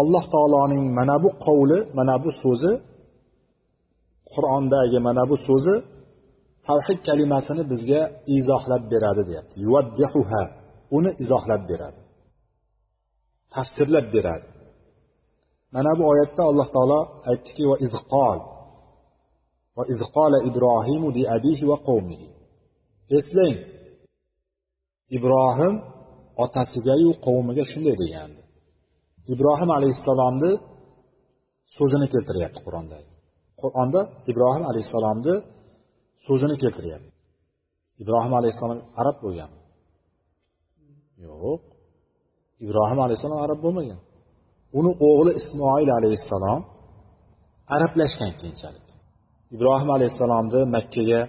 [0.00, 2.72] alloh taoloning mana bu qovli mana bu so'zi
[4.32, 5.74] qur'ondagi mana bu so'zi
[6.68, 8.02] tavhid kalimasini bizga
[8.36, 9.54] izohlab beradi deyapti.
[9.64, 10.42] Yuvaddihuha
[10.96, 12.00] uni izohlab beradi.
[13.54, 14.48] Tafsirlab beradi.
[15.74, 18.38] Mana bu oyatda alloh taolo aytdiki va izqol
[19.76, 22.28] va izqola ibrohimu li abihi va qavmihi.
[23.18, 23.56] Eslang
[25.16, 25.74] ibrohim
[26.44, 28.40] otasigayu qavmiga shunday degandi.
[29.34, 30.50] Ibrohim alayhissalomni
[31.76, 32.96] so'zini keltiryapti qur'onda.
[33.62, 35.34] Qur'onda ibrohim alayhissalomni
[36.26, 37.10] so'zini keltiryapti.
[38.02, 39.60] Ibrohim alayhissalom arab bo'lganmi
[41.24, 41.60] yo'q.
[42.64, 44.00] Ibrohim alayhissalom arab bo'lmagan.
[44.78, 46.60] Uni o'g'li ismoil alayhissalom
[47.74, 48.86] arablashgan keyinchalik.
[49.54, 51.20] Ibrohim alayhissalomni makkaga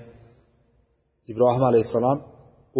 [1.32, 2.18] ibrohim alayhissalom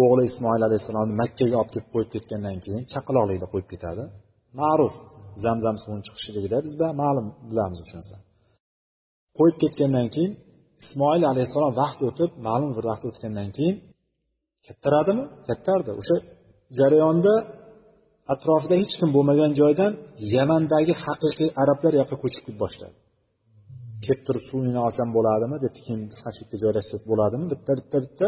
[0.02, 4.04] o'g'li ismoil alayhissalomni makkaga olib kelib qo'yib ketgandan keyin chaqaloqlikda qo'yib ketadi.
[4.60, 4.94] Ma'ruf
[5.44, 8.24] zamzam suvini chiqishligida bizda ma'lum bilamiz o'sha narsani
[9.38, 10.32] qo'yib ketgandan keyin
[10.82, 13.76] ismoil alayhissalom vaqt o'tib ma'lum bir vaqt o'tgandan keyin
[14.66, 16.16] kattaradimi kattardi o'sha
[16.78, 17.34] jarayonda
[18.34, 19.92] atrofida hech kim bo'lmagan joydan
[20.34, 22.96] yamandagi haqiqiy arablar yoqqa ko'chib kelib boshladi.
[24.04, 25.56] Kelib turib suvini olsam bo'ladimi?
[25.64, 25.80] Debdi.
[25.86, 27.44] Keyin biz ham shu yerga joylashsak bo'ladimi?
[27.52, 28.26] Bitta bitta bitta.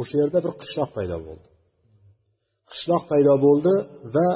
[0.00, 1.48] O'sha yerda bir qishloq paydo bo'ldi.
[2.70, 3.72] Qishloq paydo bo'ldi
[4.14, 4.28] va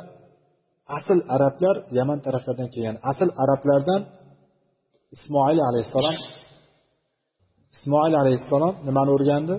[0.96, 2.96] asl arablar yaman taraflaridan kelgan.
[3.10, 4.02] Asl arablardan
[5.16, 6.16] ismoil alayhissalom
[7.76, 9.54] ismoil alayhissalom nimani o'rgandi?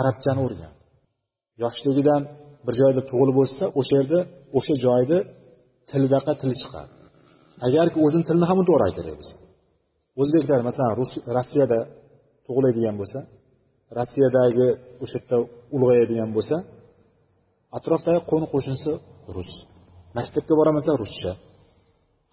[0.00, 0.80] Arabchani o'rgandi.
[1.62, 2.22] Yoshligidan
[2.66, 4.20] bir joyda tug'ilib o'ssa o'sha yerda
[4.58, 5.18] o'sha joyni
[5.90, 6.92] tilidaqa tili chiqadi.
[7.66, 9.36] Agarki o'zini tilini ham unutib yuboradi kerak bo'lsa
[10.20, 10.94] o'zbeklar masalan
[11.36, 11.78] rossiyada
[12.46, 13.18] tug'iladigan bo'lsa
[13.98, 14.68] rossiyadagi
[15.04, 15.36] o'sha yerda
[15.76, 16.56] ulg'ayadigan bo'lsa
[17.78, 18.92] atrofdagi qo'ni qo'shnisi
[19.36, 19.52] rus.
[20.18, 21.32] Maktabga boramasa ruscha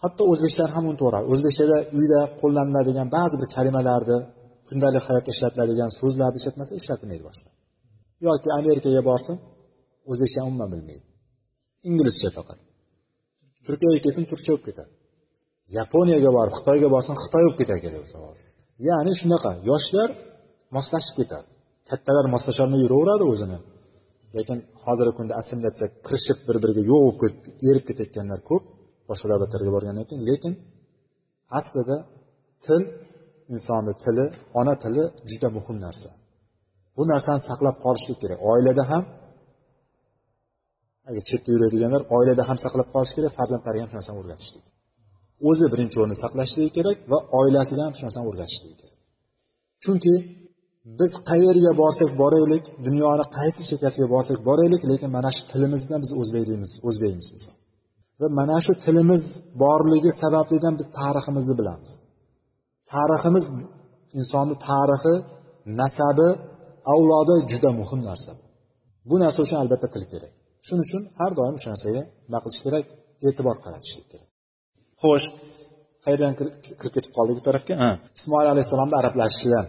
[0.04, 4.18] hatto o'zbekchani ham unutib o'zbekchada uyda qo'llaniladigan ba'zi bir kalimalarni
[4.70, 7.50] kundalik hayotda ishlatiladigan so'zlarni ishlatmasa ishlatilmaydi boshqa.
[8.28, 9.36] Yoki amerikaga borsin
[10.12, 11.06] o'zbekchani umuman bilmaydi.
[11.90, 12.60] Inglizcha faqat.
[13.66, 14.92] Turkiyaga kelsin turkcha bo'lib ketadi
[15.78, 18.46] yaponiyaga borib xitoyga borsin xitoy bo'lib ketadi kerak bo'lsa
[18.88, 20.10] ya'ni shunaqa yoshlar
[20.76, 21.50] moslashib ketadi.
[21.90, 23.58] Kattalar moslasholmay yuraveradi o'zini.
[24.38, 27.38] Lekin hozirgi kunda assimilyatsiya kirishib bir biriga yo'q bo'lib
[27.70, 28.64] erib ketayotganlar ko'p
[29.10, 30.24] boshqa davlatlarga borgandan keyin.
[30.30, 30.54] Lekin
[31.60, 31.98] aslida
[32.66, 32.82] til
[33.54, 34.26] insonni tili
[34.60, 36.10] ona tili juda muhim narsa.
[36.96, 38.40] Bu narsani saqlab qolishlik kerak.
[38.52, 39.04] Oilada ham
[41.10, 44.66] agar chetda yuradiganlar oilada ham saqlab qolish kerak farzandlariga ham shu narsani o'rgatishlik.
[45.50, 48.98] O'zi birinchi o'rinda saqlashligi kerak va oilasiga ham shu narsani o'rgatishligi kerak.
[49.84, 50.14] Chunki
[51.00, 56.44] biz qayerga borsak boraylik dunyoni qaysi chekkasiga borsak boraylik lekin mana shu tilimizdan biz o'zbek
[56.50, 57.44] deymiz o'zbekmiz biz.
[58.20, 59.24] Va mana shu tilimiz
[59.64, 61.92] borligi sabablidan biz tariximizni bilamiz.
[62.94, 63.46] Tariximiz
[64.20, 65.14] insonni tarixi
[65.82, 66.30] nasabi
[66.94, 68.32] avlodi juda muhim narsa.
[69.10, 70.34] Bu narsa uchun albatta til kerak.
[70.66, 72.86] Shuning uchun har doim shu narsaga nima qilish kerak
[73.28, 74.30] e'tibor qaratishlik kerak.
[75.02, 75.28] Xo'sh
[76.06, 77.74] qayerdan kirib ketib qoldik bu tarafga?
[78.20, 79.66] Ismoil alayhissalomni arablashishidan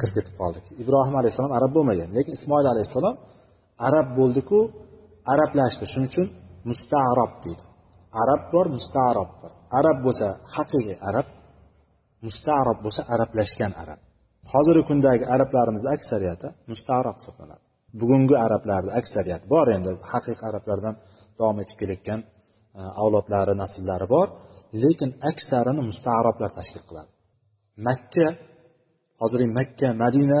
[0.00, 0.64] kirib ketib qoldik.
[0.82, 3.14] Ibrohim alayhissalom arab bo'lmagan lekin ismoil alayhissalom
[3.88, 4.58] arab bo'ldiku
[5.32, 5.84] arablashdi.
[5.92, 6.26] Shuning uchun
[6.70, 7.62] mustarob deydi.
[8.22, 9.52] Arab bor mustarob bor.
[9.78, 11.26] Arab bo'lsa haqiqiy arab
[12.26, 14.00] mustarob bo'lsa arablashgan arab.
[14.52, 17.62] Hozirgi kundagi arablarimizni aksariyati mustarob hisoblanadi.
[18.00, 20.94] Bugungi arablarni aksariyati bor endi haqiqiy arablardan
[21.38, 22.20] davom etib kelayotgan
[22.78, 24.28] e, avlodlari nasllari bor.
[24.82, 27.12] Lekin aksarini mustaaroblar tashkil qiladi.
[27.86, 28.26] Makka
[29.20, 30.38] hozirgi makka madina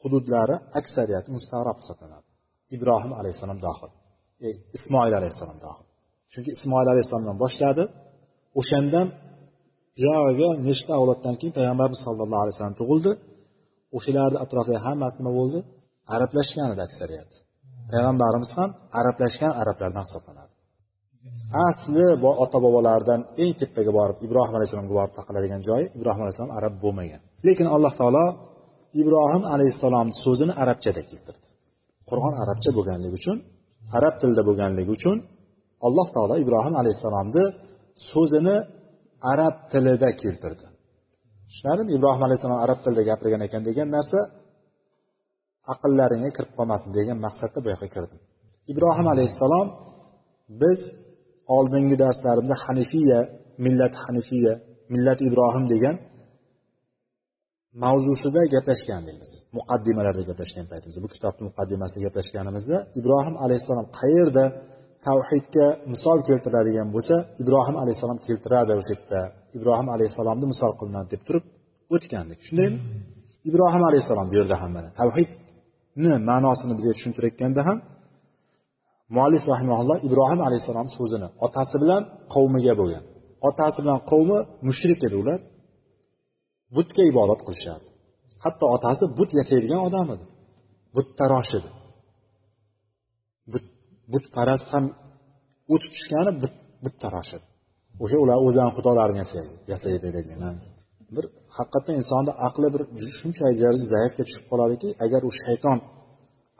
[0.00, 2.26] hududlari aksariyati mustarob hisoblanadi.
[2.76, 3.90] Ibrohim alayhissalom dohil
[4.46, 5.86] e, ismoil alayhissalom dohil
[6.32, 7.84] chunki ismoil alayhissalomdan boshladi.
[8.60, 9.06] O'shandan
[9.98, 13.12] buyog'iga nechta avloddan keyin payg'ambarimiz sallallohu alayhi vasallam tug'ildi.
[13.96, 15.58] O'shalarni atrofidagi hammasi nima bo'ldi?
[16.14, 17.30] Arablashgan edi aksariyat.
[17.90, 20.52] Payg'ambarimiz ham arablashgan arablardan hisoblanadi.
[21.66, 22.06] Asli
[22.44, 27.20] ota bobolaridan eng tepaga borib ibrohim alayhissalomga borib taqaladigan joyi ibrohim alayhissalom arab bo'lmagan.
[27.46, 28.24] Lekin alloh taolo
[29.02, 31.48] ibrohim alayhissalom so'zini arabchada keltirdi.
[32.10, 33.36] Qur'on arabcha bo'lganligi uchun
[33.98, 35.16] arab tilida bo'lganligi uchun
[35.86, 37.44] alloh taolo ibrohim alayhissalomni
[38.10, 38.56] so'zini
[39.32, 40.66] arab tilida keltirdi.
[41.48, 41.90] Tushunarlimi?
[41.98, 44.18] Ibrohim alayhissalom arab tilida gapirgan ekan degan narsa
[45.72, 48.18] aqllaringga kirib qolmasin degan maqsadda bu yoqqa kirdim.
[48.72, 49.66] Ibrohim alayhissalom
[50.62, 50.80] biz
[51.56, 53.20] oldingi darslarimda hanifiya
[53.64, 54.52] millat hanifiya
[54.92, 55.96] millat ibrohim degan
[57.84, 64.44] mavzusida gaplashgan edikmiz muqaddimalarda gaplashgan paytimizda bu kitobni muqaddimasida gaplashganimizda ibrohim alayhissalom qayerda
[65.06, 69.20] tavhidga misol keltiradigan bo'lsa ibrohim alayhissalom keltiradi o'sha yerda.
[69.58, 71.44] Ibrohim alayhissalomni misol qilinadi deb turib
[71.94, 72.38] o'tgandik.
[72.48, 72.78] Shundaymi
[73.48, 77.78] ibrohim alayhissalom bu yerda ham mana tavhidni ma'nosini bizga tushuntirayotganda ham
[79.14, 82.02] muallif rahimaulloh ibrohim alayhissalom so'zini otasi bilan
[82.34, 83.04] qavmiga bo'lgan.
[83.48, 84.38] Otasi bilan qavmi
[84.68, 85.40] mushrik edi ular.
[86.76, 87.88] Butga ibodat qilishardi.
[88.44, 90.24] Hatto otasi but yasaydigan odam edi.
[90.96, 91.70] Buttarosh edi.
[94.12, 94.84] Butparast ham
[95.74, 96.30] o'tib tushgani
[96.84, 97.46] buttarosh edi.
[98.04, 100.56] O'sha ular o'zlarini xudolarini yasaydi yasaydi degan.
[101.16, 101.24] Bir
[101.56, 102.82] haqiqatdan insonni aqli bir
[103.20, 105.78] shunchalik darajada zaifga tushib qoladiki agar u shayton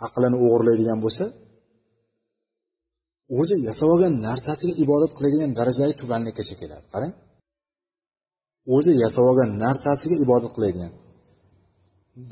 [0.07, 1.25] aqlini o'g'irlaydigan bo'lsa
[3.39, 6.85] o'zi yasab olgan narsasiga ibodat qiladigan darajadagi tubanlikkacha keladi.
[6.95, 7.13] Qarang.
[8.77, 10.93] O'zi yasab olgan narsasiga ibodat qiladigan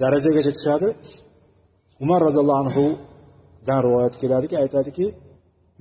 [0.03, 0.89] darajagacha tushadi
[2.05, 5.07] umar roziyallohu anhudan rivoyat keladiki aytadiki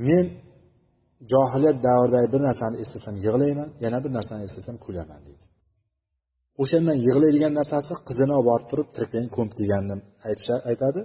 [0.08, 0.26] men
[1.32, 5.45] johiliyat davridagi bir narsani eslasam yig'layman yana bir narsani eslasam kulaman deydi.
[6.62, 9.95] O'shandan yig'laydigan narsasi qizini olib borib turib tirklang ko'mib deganini
[10.71, 11.02] aytadi.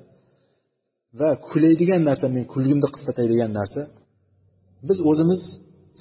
[1.21, 3.83] Va kulaydigan narsa men kulgimni qislatadigan narsa.
[4.89, 5.41] Biz o'zimiz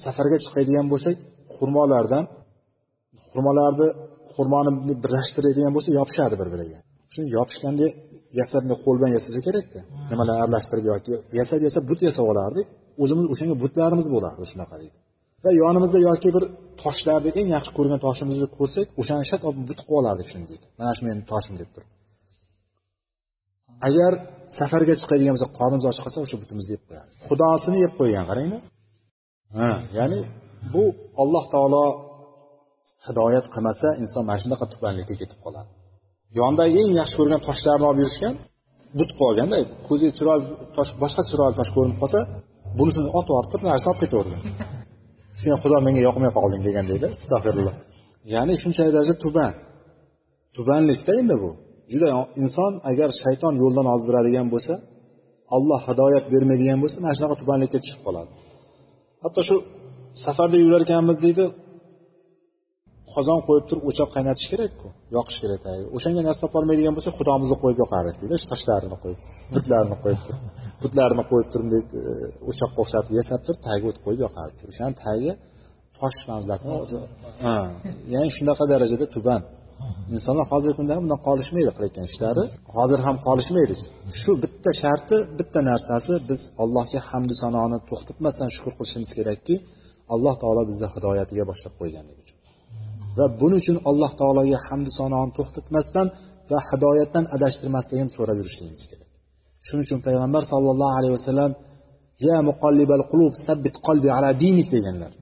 [0.04, 1.16] safarga chiqadigan bo'lsak
[1.56, 2.24] xurmolardan
[3.28, 3.88] xurmolarni
[4.34, 4.70] xurmoni
[5.04, 6.78] birlashtiradigan bo'lsa yopishadi bir biriga
[7.12, 7.86] shuni yopishganda
[8.40, 9.80] yasab qo'l bilan yasasa kerakda.
[10.10, 12.66] Nimalar aralashtirib yoki yasab yasab but yasab olardik
[13.02, 14.98] o'zimiz o'shanga butlarimiz bo'lardi shunaqa deydi.
[15.44, 16.44] Va yonimizda yoki bir
[16.82, 20.66] toshlarni eng yaxshi ko'rgan toshimizni ko'rsak o'shani shat but qilib olardik shuni deydi.
[20.80, 21.90] Mana shu meni toshim deb turib.
[23.86, 24.12] Agar
[24.58, 28.62] safarga chiqadigan bo'lsa qornimiz och qolsa o'sha butimizni yeb qo'yadi xudosini yeb qo'ygan qaranglar.
[29.58, 30.20] Ha ya'ni
[30.72, 30.84] bu
[31.22, 31.84] alloh taolo
[33.06, 35.70] hidoyat qilmasa inson mana shunaqa tubanlikka ketib qoladi.
[36.38, 38.34] Yonidagi eng yaxshi ko'rgan toshlarni olib yurishgan
[38.98, 40.44] but qolganda ko'ziga chiroyli
[40.76, 42.20] tosh boshqa chiroyli tosh ko'rinib qolsa
[42.78, 44.40] bunisini otib yuborib turib narsa olib ketavergan
[45.40, 47.76] sen xudo menga yoqmay qolding degandayda astag'firulloh
[48.34, 49.52] ya'ni shunchalik darajada tuban.
[50.56, 51.50] Tubanlikda endi bu.
[51.92, 52.08] Juda
[52.42, 54.74] inson agar shayton yo'ldan ozdiradigan bo'lsa
[55.56, 58.30] alloh hidoyat bermaydigan bo'lsa mana shunaqa tubanlikka tushib qoladi.
[59.24, 59.56] Hatto shu
[60.24, 61.44] safarda yurar ekanmiz deydi
[63.14, 67.78] qozon qo'yib turib o'choq qaynatish kerakku yoqish kerak tagiga o'shanga narsa topolmaydigan bo'lsa xudomizni qo'yib
[67.84, 69.20] yoqardik deydi toshlarini qo'yib
[69.54, 70.42] butlarini qo'yib turib
[70.82, 71.68] butlarini qo'yib turib
[72.50, 74.60] o'choqqa o'xshatib yasab turib tagiga o't qo'yib yoqardik.
[74.72, 75.34] O'shani tagiga
[75.98, 76.64] tosh manzilati
[78.14, 79.40] ya'ni shunaqa darajada tuban
[80.16, 82.44] insonlar hozirgi kunda ham bundan qolishmaydi qilayotgan ishlari.
[82.76, 83.74] Hozir ham qolishmaydi.
[84.20, 89.54] Shu bitta sharti bitta narsasi biz allohga hamdu sanoni to'xtatmasdan shukur qilishimiz kerakki
[90.14, 92.36] alloh taolo bizni hidoyatiga boshlab qo'yganligi uchun.
[93.18, 96.06] Va buning uchun alloh taologa hamdu sanoni to'xtatmasdan
[96.50, 99.08] va hidoyatdan adashtirmasligini so'rab yurishligimiz kerak.
[99.66, 101.50] Shuning uchun payg'ambar sollallohu alayhi vasallam
[102.28, 105.12] ya muqallibal qulub sabbit qalbi ala dinik deganlar.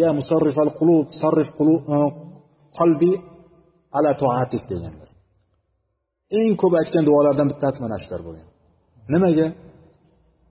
[0.00, 1.48] Ya musarrifal qulub sarrif
[2.78, 3.12] qalbi
[3.96, 5.08] ala toatik deganlar
[6.40, 8.48] eng ko'p aytgan duolardan bittasi mana shular bo'lgan.
[9.12, 9.46] Nimaga?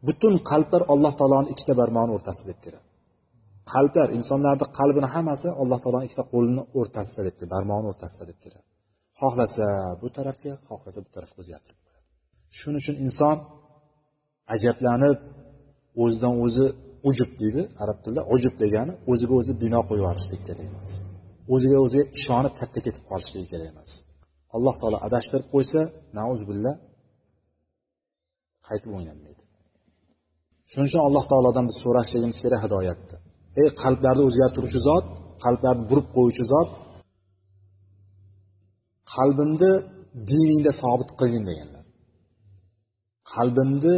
[0.08, 2.86] Butun qalblar alloh taoloni ikkita barmog'ini o'rtasida deb keladi.
[3.74, 8.66] Qalblar insonlarni qalbini hammasi alloh taoloni ikkita qo'lini o'rtasida deb barmog'ini o'rtasida deb keladi.
[9.20, 9.68] Xohlasa
[10.02, 12.00] bu tarafga xohlasa bu tarafga o'zgartirib qo'yadi.
[12.58, 13.38] Shuning uchun inson
[14.56, 15.18] ajablanib
[16.04, 16.66] o'zidan o'zi
[17.10, 20.90] ujub deydi arab tilida ujub degani o'ziga o'zi bino qo'yib yuborishlik kerak emas
[21.54, 23.92] o'ziga o'zi ishonib katta ketib qolishligi kerak emas.
[24.56, 25.82] Alloh taolo adashtirib qo'ysa
[26.50, 26.76] billah
[28.68, 29.44] qaytib o'ynalmaydi.
[30.70, 33.18] Shuning uchun alloh taolodan biz so'rashligimiz kerak hidoyatni
[33.62, 35.06] ey qalblarni o'zgartiruvchi zot
[35.46, 36.70] qalblarni burib qo'yuvchi zot
[39.16, 39.72] qalbimni
[40.30, 41.84] diningda sobit qilgin deganlar.
[43.34, 43.96] Qalbimni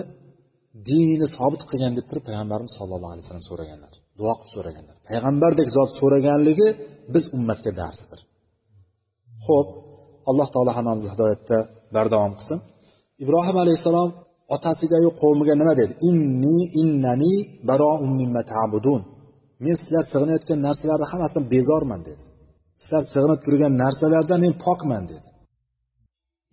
[0.89, 3.93] diningda sobit qilgin deb turib payg'ambarimiz sallallohu alayhi vasallam so'raganlar.
[4.19, 4.95] Duo qilib so'raganlar.
[5.07, 6.67] Payg'ambardek zot so'raganligi
[7.13, 8.19] biz ummatga darsdir
[9.47, 9.67] ho'p
[10.29, 11.57] alloh taolo hammamizni hidoyatda
[11.95, 12.59] bardavom qilsin.
[13.23, 14.09] Ibrohim alayhissalom
[14.55, 15.93] otasigayu qavmiga nima dedi?
[16.09, 17.33] Inni innani
[17.69, 19.01] baroum mimma ta'budun.
[19.63, 22.23] Men sizlar sig'inayotgan narsalarni hammasidan bezorman dedi.
[22.81, 25.27] Sizlar sig'inib turgan narsalardan men pokman dedi.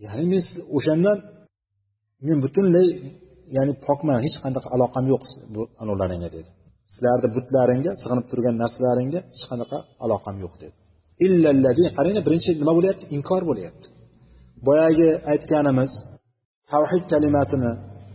[0.05, 0.43] Ya'ni men
[0.77, 1.19] o'shandan
[2.27, 2.89] men butunlay
[3.57, 5.23] ya'ni pokman hech qanaqa aloqam yo'q
[5.55, 6.51] bu anavlaringga dedi.
[6.93, 10.75] Sizlarni butlaringga sig'inib turgan narsalaringga hech qanaqa aloqam yo'q dedi.
[11.27, 13.05] Illalladin qarang birinchi nima bo'lyapti?
[13.17, 13.87] Inkor bo'lyapti.
[14.67, 15.93] Boyagi aytganimiz
[16.73, 17.71] tavhid kalimasini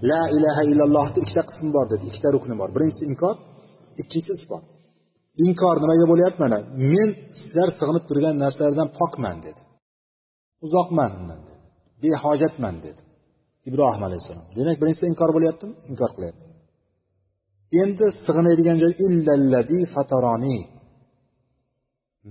[0.10, 2.04] la ilaha illallohni ikkita qismi bor dedi.
[2.10, 2.70] Ikkita rukni bor.
[2.76, 3.36] Birinchisi inkor
[4.02, 4.64] ikkinchisi isbot.
[5.46, 6.58] Inkor nimaga bo'lyapti mana?
[6.92, 7.10] Men
[7.42, 9.62] sizlar sig'inib turgan narsalardan pokman dedi.
[10.66, 11.60] Uzoqman undan dedi.
[12.04, 13.02] Behojatman dedi.
[13.70, 14.46] Ibrohim alayhissalom.
[14.58, 15.74] Demak birinchisi inkor bo'lyaptimi?
[15.92, 16.47] Inkor qilyapti.
[17.82, 20.58] Endi sig'inadigan joy illalladi fataroni.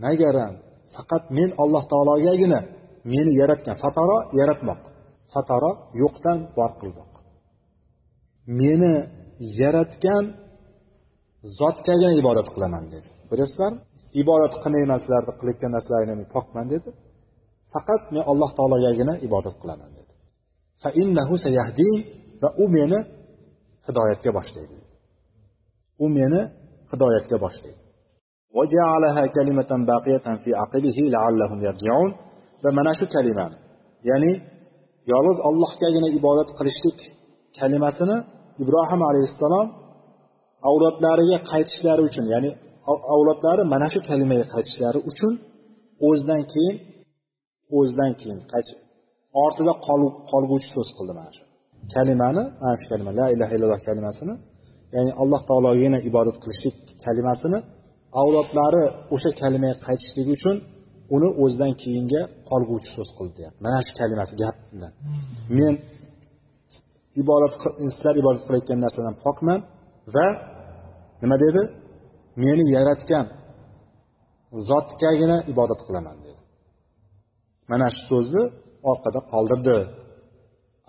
[0.04, 0.54] Magaram
[0.94, 2.60] faqat men alloh taologagina
[3.12, 4.80] meni yaratgan fataro yaratmoq.
[5.32, 5.70] Fataro
[6.02, 7.12] yo'qdan bor qilmoq.
[8.60, 8.94] Meni
[9.60, 10.24] yaratgan
[11.58, 13.08] zotgagina ibodat qilaman dedi.
[13.30, 13.78] Ko'ryapsizlarmi
[14.22, 16.88] ibodat qilmayman sizlarni qilayotgan narsalaringdan men pokman dedi.
[17.74, 20.12] Faqat men alloh taologagina ibodat qilaman dedi.
[22.42, 22.98] Va u meni
[23.86, 24.76] hidoyatga boshlaydi.
[26.04, 26.40] U meni
[26.92, 27.80] hidoyatga boshlaydi.
[32.64, 33.56] Va mana shu kalimani
[34.10, 34.32] ya'ni
[35.12, 36.98] yolg'iz allohgagina ibodat qilishlik
[37.58, 38.16] kalimasini
[38.62, 39.66] ibrohim alayhissalom
[40.68, 42.50] avlodlariga qaytishlari uchun ya'ni
[43.14, 45.32] avlodlari mana shu kalimaga qaytishlari uchun
[46.08, 46.76] o'zidan keyin
[47.78, 48.38] o'zidan keyin
[49.44, 49.72] ortida
[50.32, 51.42] qolguvchi so'z qildi mana shu
[51.94, 54.34] kalimani mana shu kalima la ilaha illalloh kalimasini
[54.94, 57.58] ya'ni alloh taologagina ibodat qilishlik kalimasini
[58.20, 60.56] avlodlari o'sha kalimaga qaytishligi uchun
[61.16, 63.60] uni o'zidan keyinga qolguvchi so'z qildi deyapti.
[63.66, 64.92] Mana shu kalimasi gap bilan
[65.58, 65.74] men
[67.22, 67.52] ibodat
[67.94, 69.60] sizlar ibodat qilayotgan narsadan pokman
[70.14, 70.26] va
[71.22, 71.62] nima dedi?
[72.42, 73.26] Meni yaratgan
[74.68, 76.40] zotgagina ibodat qilaman dedi.
[77.70, 78.42] Mana shu so'zni
[78.90, 79.76] orqada qoldirdi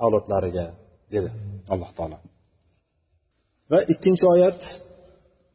[0.04, 0.66] avlodlariga
[1.14, 1.30] dedi
[1.74, 2.18] alloh taolo.
[3.73, 4.61] va ikkinchi oyat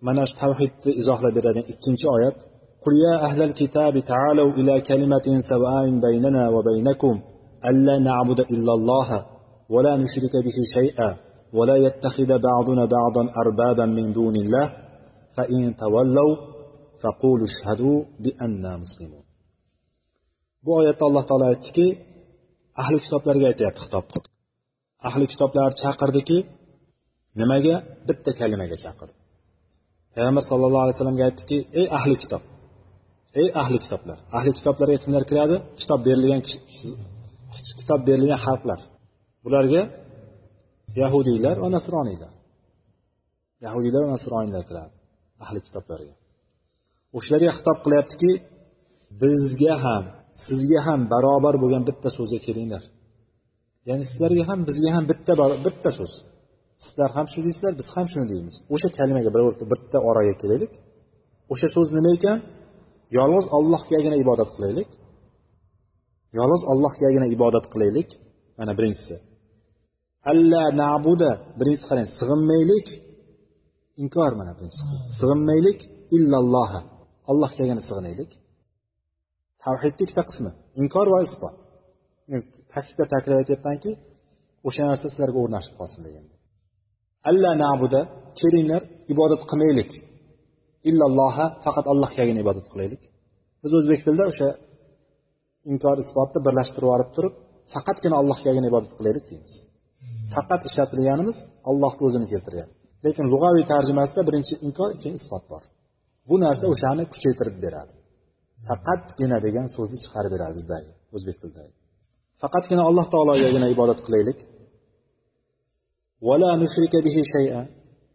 [0.08, 2.40] mana shu tavhidni izohlab beradigan ikkinchi oyat
[2.86, 7.16] قل يا أهل الكتاب تعالوا إلى كلمة سواء بيننا وبينكم
[7.70, 9.10] ألا نعبد إلا الله
[9.74, 11.10] ولا نشرك به شيئا
[11.58, 14.68] ولا يتخذ بعضنا بعضا أربابا من دون الله
[15.36, 16.36] فإن تولوا
[17.02, 19.28] فقولوا اشهدوا بأننا مسلمون
[20.66, 21.88] bu oyatda alloh taolo aytdiki
[22.82, 24.26] ahli kitoblarga aytyapti xitob qilib
[25.10, 26.38] ahli kitoblarni chaqirdiki
[27.41, 27.75] nimaga?
[28.09, 29.17] Bitta kalimaga chaqirdi.
[30.15, 32.43] Payg'ambar sallallohu alayhi vasallamga aytdiki ey ahli kitob
[33.41, 35.57] ey ahli kitoblar ahli kitoblarga kimlar kiradi?
[35.81, 36.41] Kitob berilgan
[37.81, 38.81] kitob berilgan xalqlar.
[39.45, 39.83] Bularga
[41.01, 42.33] yahudiylar va nasroniylar.
[43.65, 44.95] Yahudiylar va nasroniylar kiradi
[45.45, 46.15] ahli kitoblarga.
[47.17, 48.33] O'shalarga xitob qilyaptiki
[49.23, 50.05] bizga ham
[50.47, 52.83] sizga ham barobar bo'lgan bitta so'zga kelinglar.
[53.89, 55.33] Ya'ni sizlarga ham bizga ham bitta
[55.67, 56.13] bitta so'z.
[56.87, 58.57] Sizlar ham shuni deysizlar biz ham shuni deymiz.
[58.75, 59.31] O'sha kalimaga
[59.73, 60.73] bitta oraga kelaylik.
[61.53, 62.39] O'sha so'z nima ekan?
[63.19, 64.91] Yolg'iz allohgagina ibodat qilaylik.
[66.39, 68.09] Yolg'iz allohgagina ibodat qilaylik.
[68.59, 69.17] Mana birinchisi.
[70.31, 72.87] Alla nabuda birinchisi qarang sig'inmaylik.
[74.03, 74.95] Inkor mana birinchisi.
[75.19, 75.79] Sig'inmaylik.
[76.17, 76.81] Illalloha
[77.31, 78.31] allohgagina sig'inaylik.
[79.65, 80.51] Tavhidni ikkita qismi.
[80.83, 81.55] Inkor va isbot.
[82.73, 83.91] Ta'kidlab ta'kidlab aytyapmanki
[84.69, 86.35] o'sha narsa sizlarga o'rnashib qolsin deganda.
[87.31, 88.01] Alla nabuda
[88.41, 89.91] kelinglar ibodat qilmaylik
[90.89, 93.03] illalloha faqat allohgagina ibodat qilaylik
[93.63, 94.49] biz o'zbek tilida o'sha
[95.73, 97.35] inkor isbotni birlashtirib yuborib turib
[97.75, 99.55] faqatgina allohgagina ibodat qilaylik deymiz.
[100.35, 101.39] Faqat ishlatilganimiz
[101.71, 102.77] allohni o'zini keltiryapti.
[103.07, 105.63] Lekin lug'aviy tarjimasida birinchi inkor keyin isbot bor.
[106.29, 107.93] Bu narsa o'shani kuchaytirib beradi.
[108.69, 111.73] Faqatgina degan so'zni chiqarib beradi bizdagi o'zbek tilidagi
[112.43, 114.39] faqatgina alloh taologagina ibodat qilaylik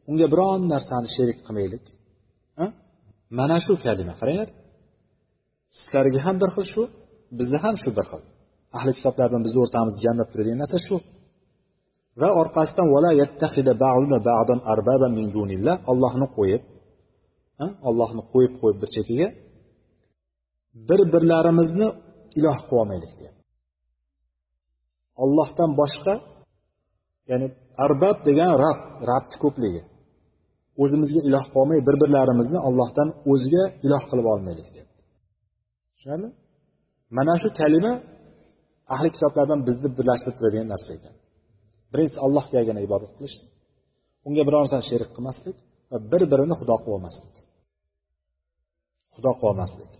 [0.09, 1.85] unga biron narsani sherik qilmaylik.
[3.39, 4.49] Mana shu kalima qaranglar.
[5.79, 6.83] Sizlarga ham bir xil shu
[7.39, 8.23] bizda ham shu bir xil.
[8.77, 10.97] Ahli kitoblar bilan bizni o'rtamizda jamlab turadigan narsa shu.
[12.21, 12.87] Va orqasidan
[15.91, 16.63] ollohni qo'yib
[17.89, 19.27] ollohni qo'yib qo'yib bir chekkaga
[20.89, 21.87] bir birlarimizni
[22.39, 23.43] iloh qilib olmaylik deyapti
[25.23, 26.13] ollohdan boshqa
[27.29, 27.47] ya'ni
[27.85, 29.81] arbab degan rab rabni ko'pligi.
[30.83, 35.01] O'zimizga iloh qilolmay bir birlarimizni ollohdan o'ziga iloh qilib olmaylik deyapti
[35.95, 36.29] tushunarli?
[37.17, 37.93] Mana shu kalima
[38.93, 41.15] ahli kitoblardan bizni birlashtirib turadigan narsa ekan.
[41.91, 43.49] Birinchisi allohgagina ibodat qilishlik.
[44.27, 45.57] Unga biror narsani sherik qilmaslik
[45.91, 47.35] va bir birini xudo qilib olmaslik.
[49.15, 49.91] Xudo qilib olmaslik.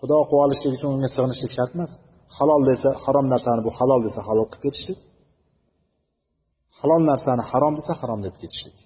[0.00, 1.92] Xudo qilib olishlik uchun unga sig'inishlik shart emas.
[2.36, 4.98] Halol desa harom narsani bu halol desa halol qilib ketishlik.
[6.80, 8.78] Halol narsani harom desa harom deb ketishlik.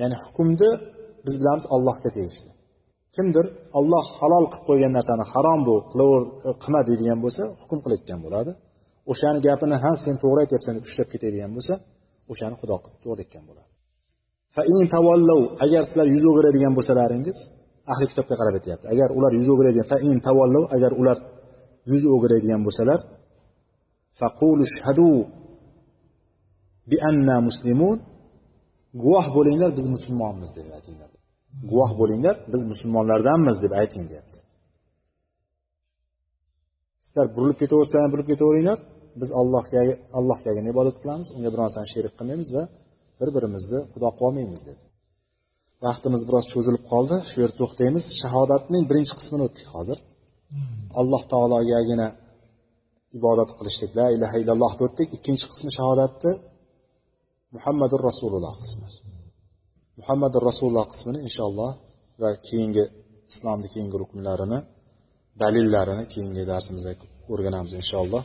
[0.00, 0.70] Ya'ni hukmni
[1.26, 2.50] biz bilamiz allohga tegishli.
[3.16, 3.46] Kimdir
[3.78, 8.50] olloh halol qilib qo'ygan narsani harom bu qilaver e, qilma deydigan bo'lsa hukm qilayotgan bo'ladi.
[9.12, 11.74] O'shani gapini ha sen to'g'ri aytyapsan deb ushlab ketadigan bo'lsa
[12.32, 13.68] o'shani xudo qilib to'g'ri bo'ladi.
[15.64, 17.38] Agar sizlar yuz o'giradigan bo'lsalaringiz
[17.92, 21.18] ahli kitobga qarab aytyapti agar ular yuz o'giradigan fain tavallov agar ular
[21.92, 23.00] yuz o'giradigan bo'lsalar
[24.20, 25.10] faqulu shhadu
[26.90, 27.96] bi anna muslimun
[29.02, 31.10] guvoh bo'linglar biz musulmonmiz deb aytinglar
[31.70, 34.38] guvoh bo'linglar biz musulmonlardanmiz deb ayting deyapti
[37.06, 38.78] sizlar burilib ketaversanglar burilib ketaveringlar
[39.20, 39.80] biz allohga
[40.18, 42.64] allohgagina ibodat qilamiz unga biror narsani sherik qilmaymiz va
[43.20, 44.82] bir birimizni xudo qilolmaymiz dedi
[45.86, 49.98] vaqtimiz biroz cho'zilib qoldi shu yerda to'xtaymiz shahodatning birinchi qismini o'tdik hozir
[51.00, 52.08] alloh taologagina
[53.18, 56.32] ibodat qilishlik la ilaha illalloh deb o'tdik ikkinchi qismi shahodatni
[57.56, 58.88] muhammadur rasululloh qismi
[60.00, 61.70] muhammadur rasululloh qismini inshaalloh
[62.22, 62.84] va keyingi
[63.32, 64.58] islomni keyingi rukunlarini
[65.42, 66.92] dalillarini keyingi darsimizda
[67.32, 68.24] o'rganamiz inshaalloh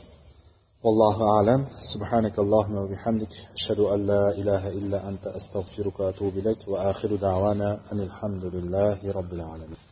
[0.87, 1.61] والله أعلم
[1.93, 7.99] سبحانك اللهم وبحمدك أشهد أن لا إله إلا أنت أستغفرك وأتوب إليك وآخر دعوانا أن
[8.07, 9.81] الحمد لله رب العالمين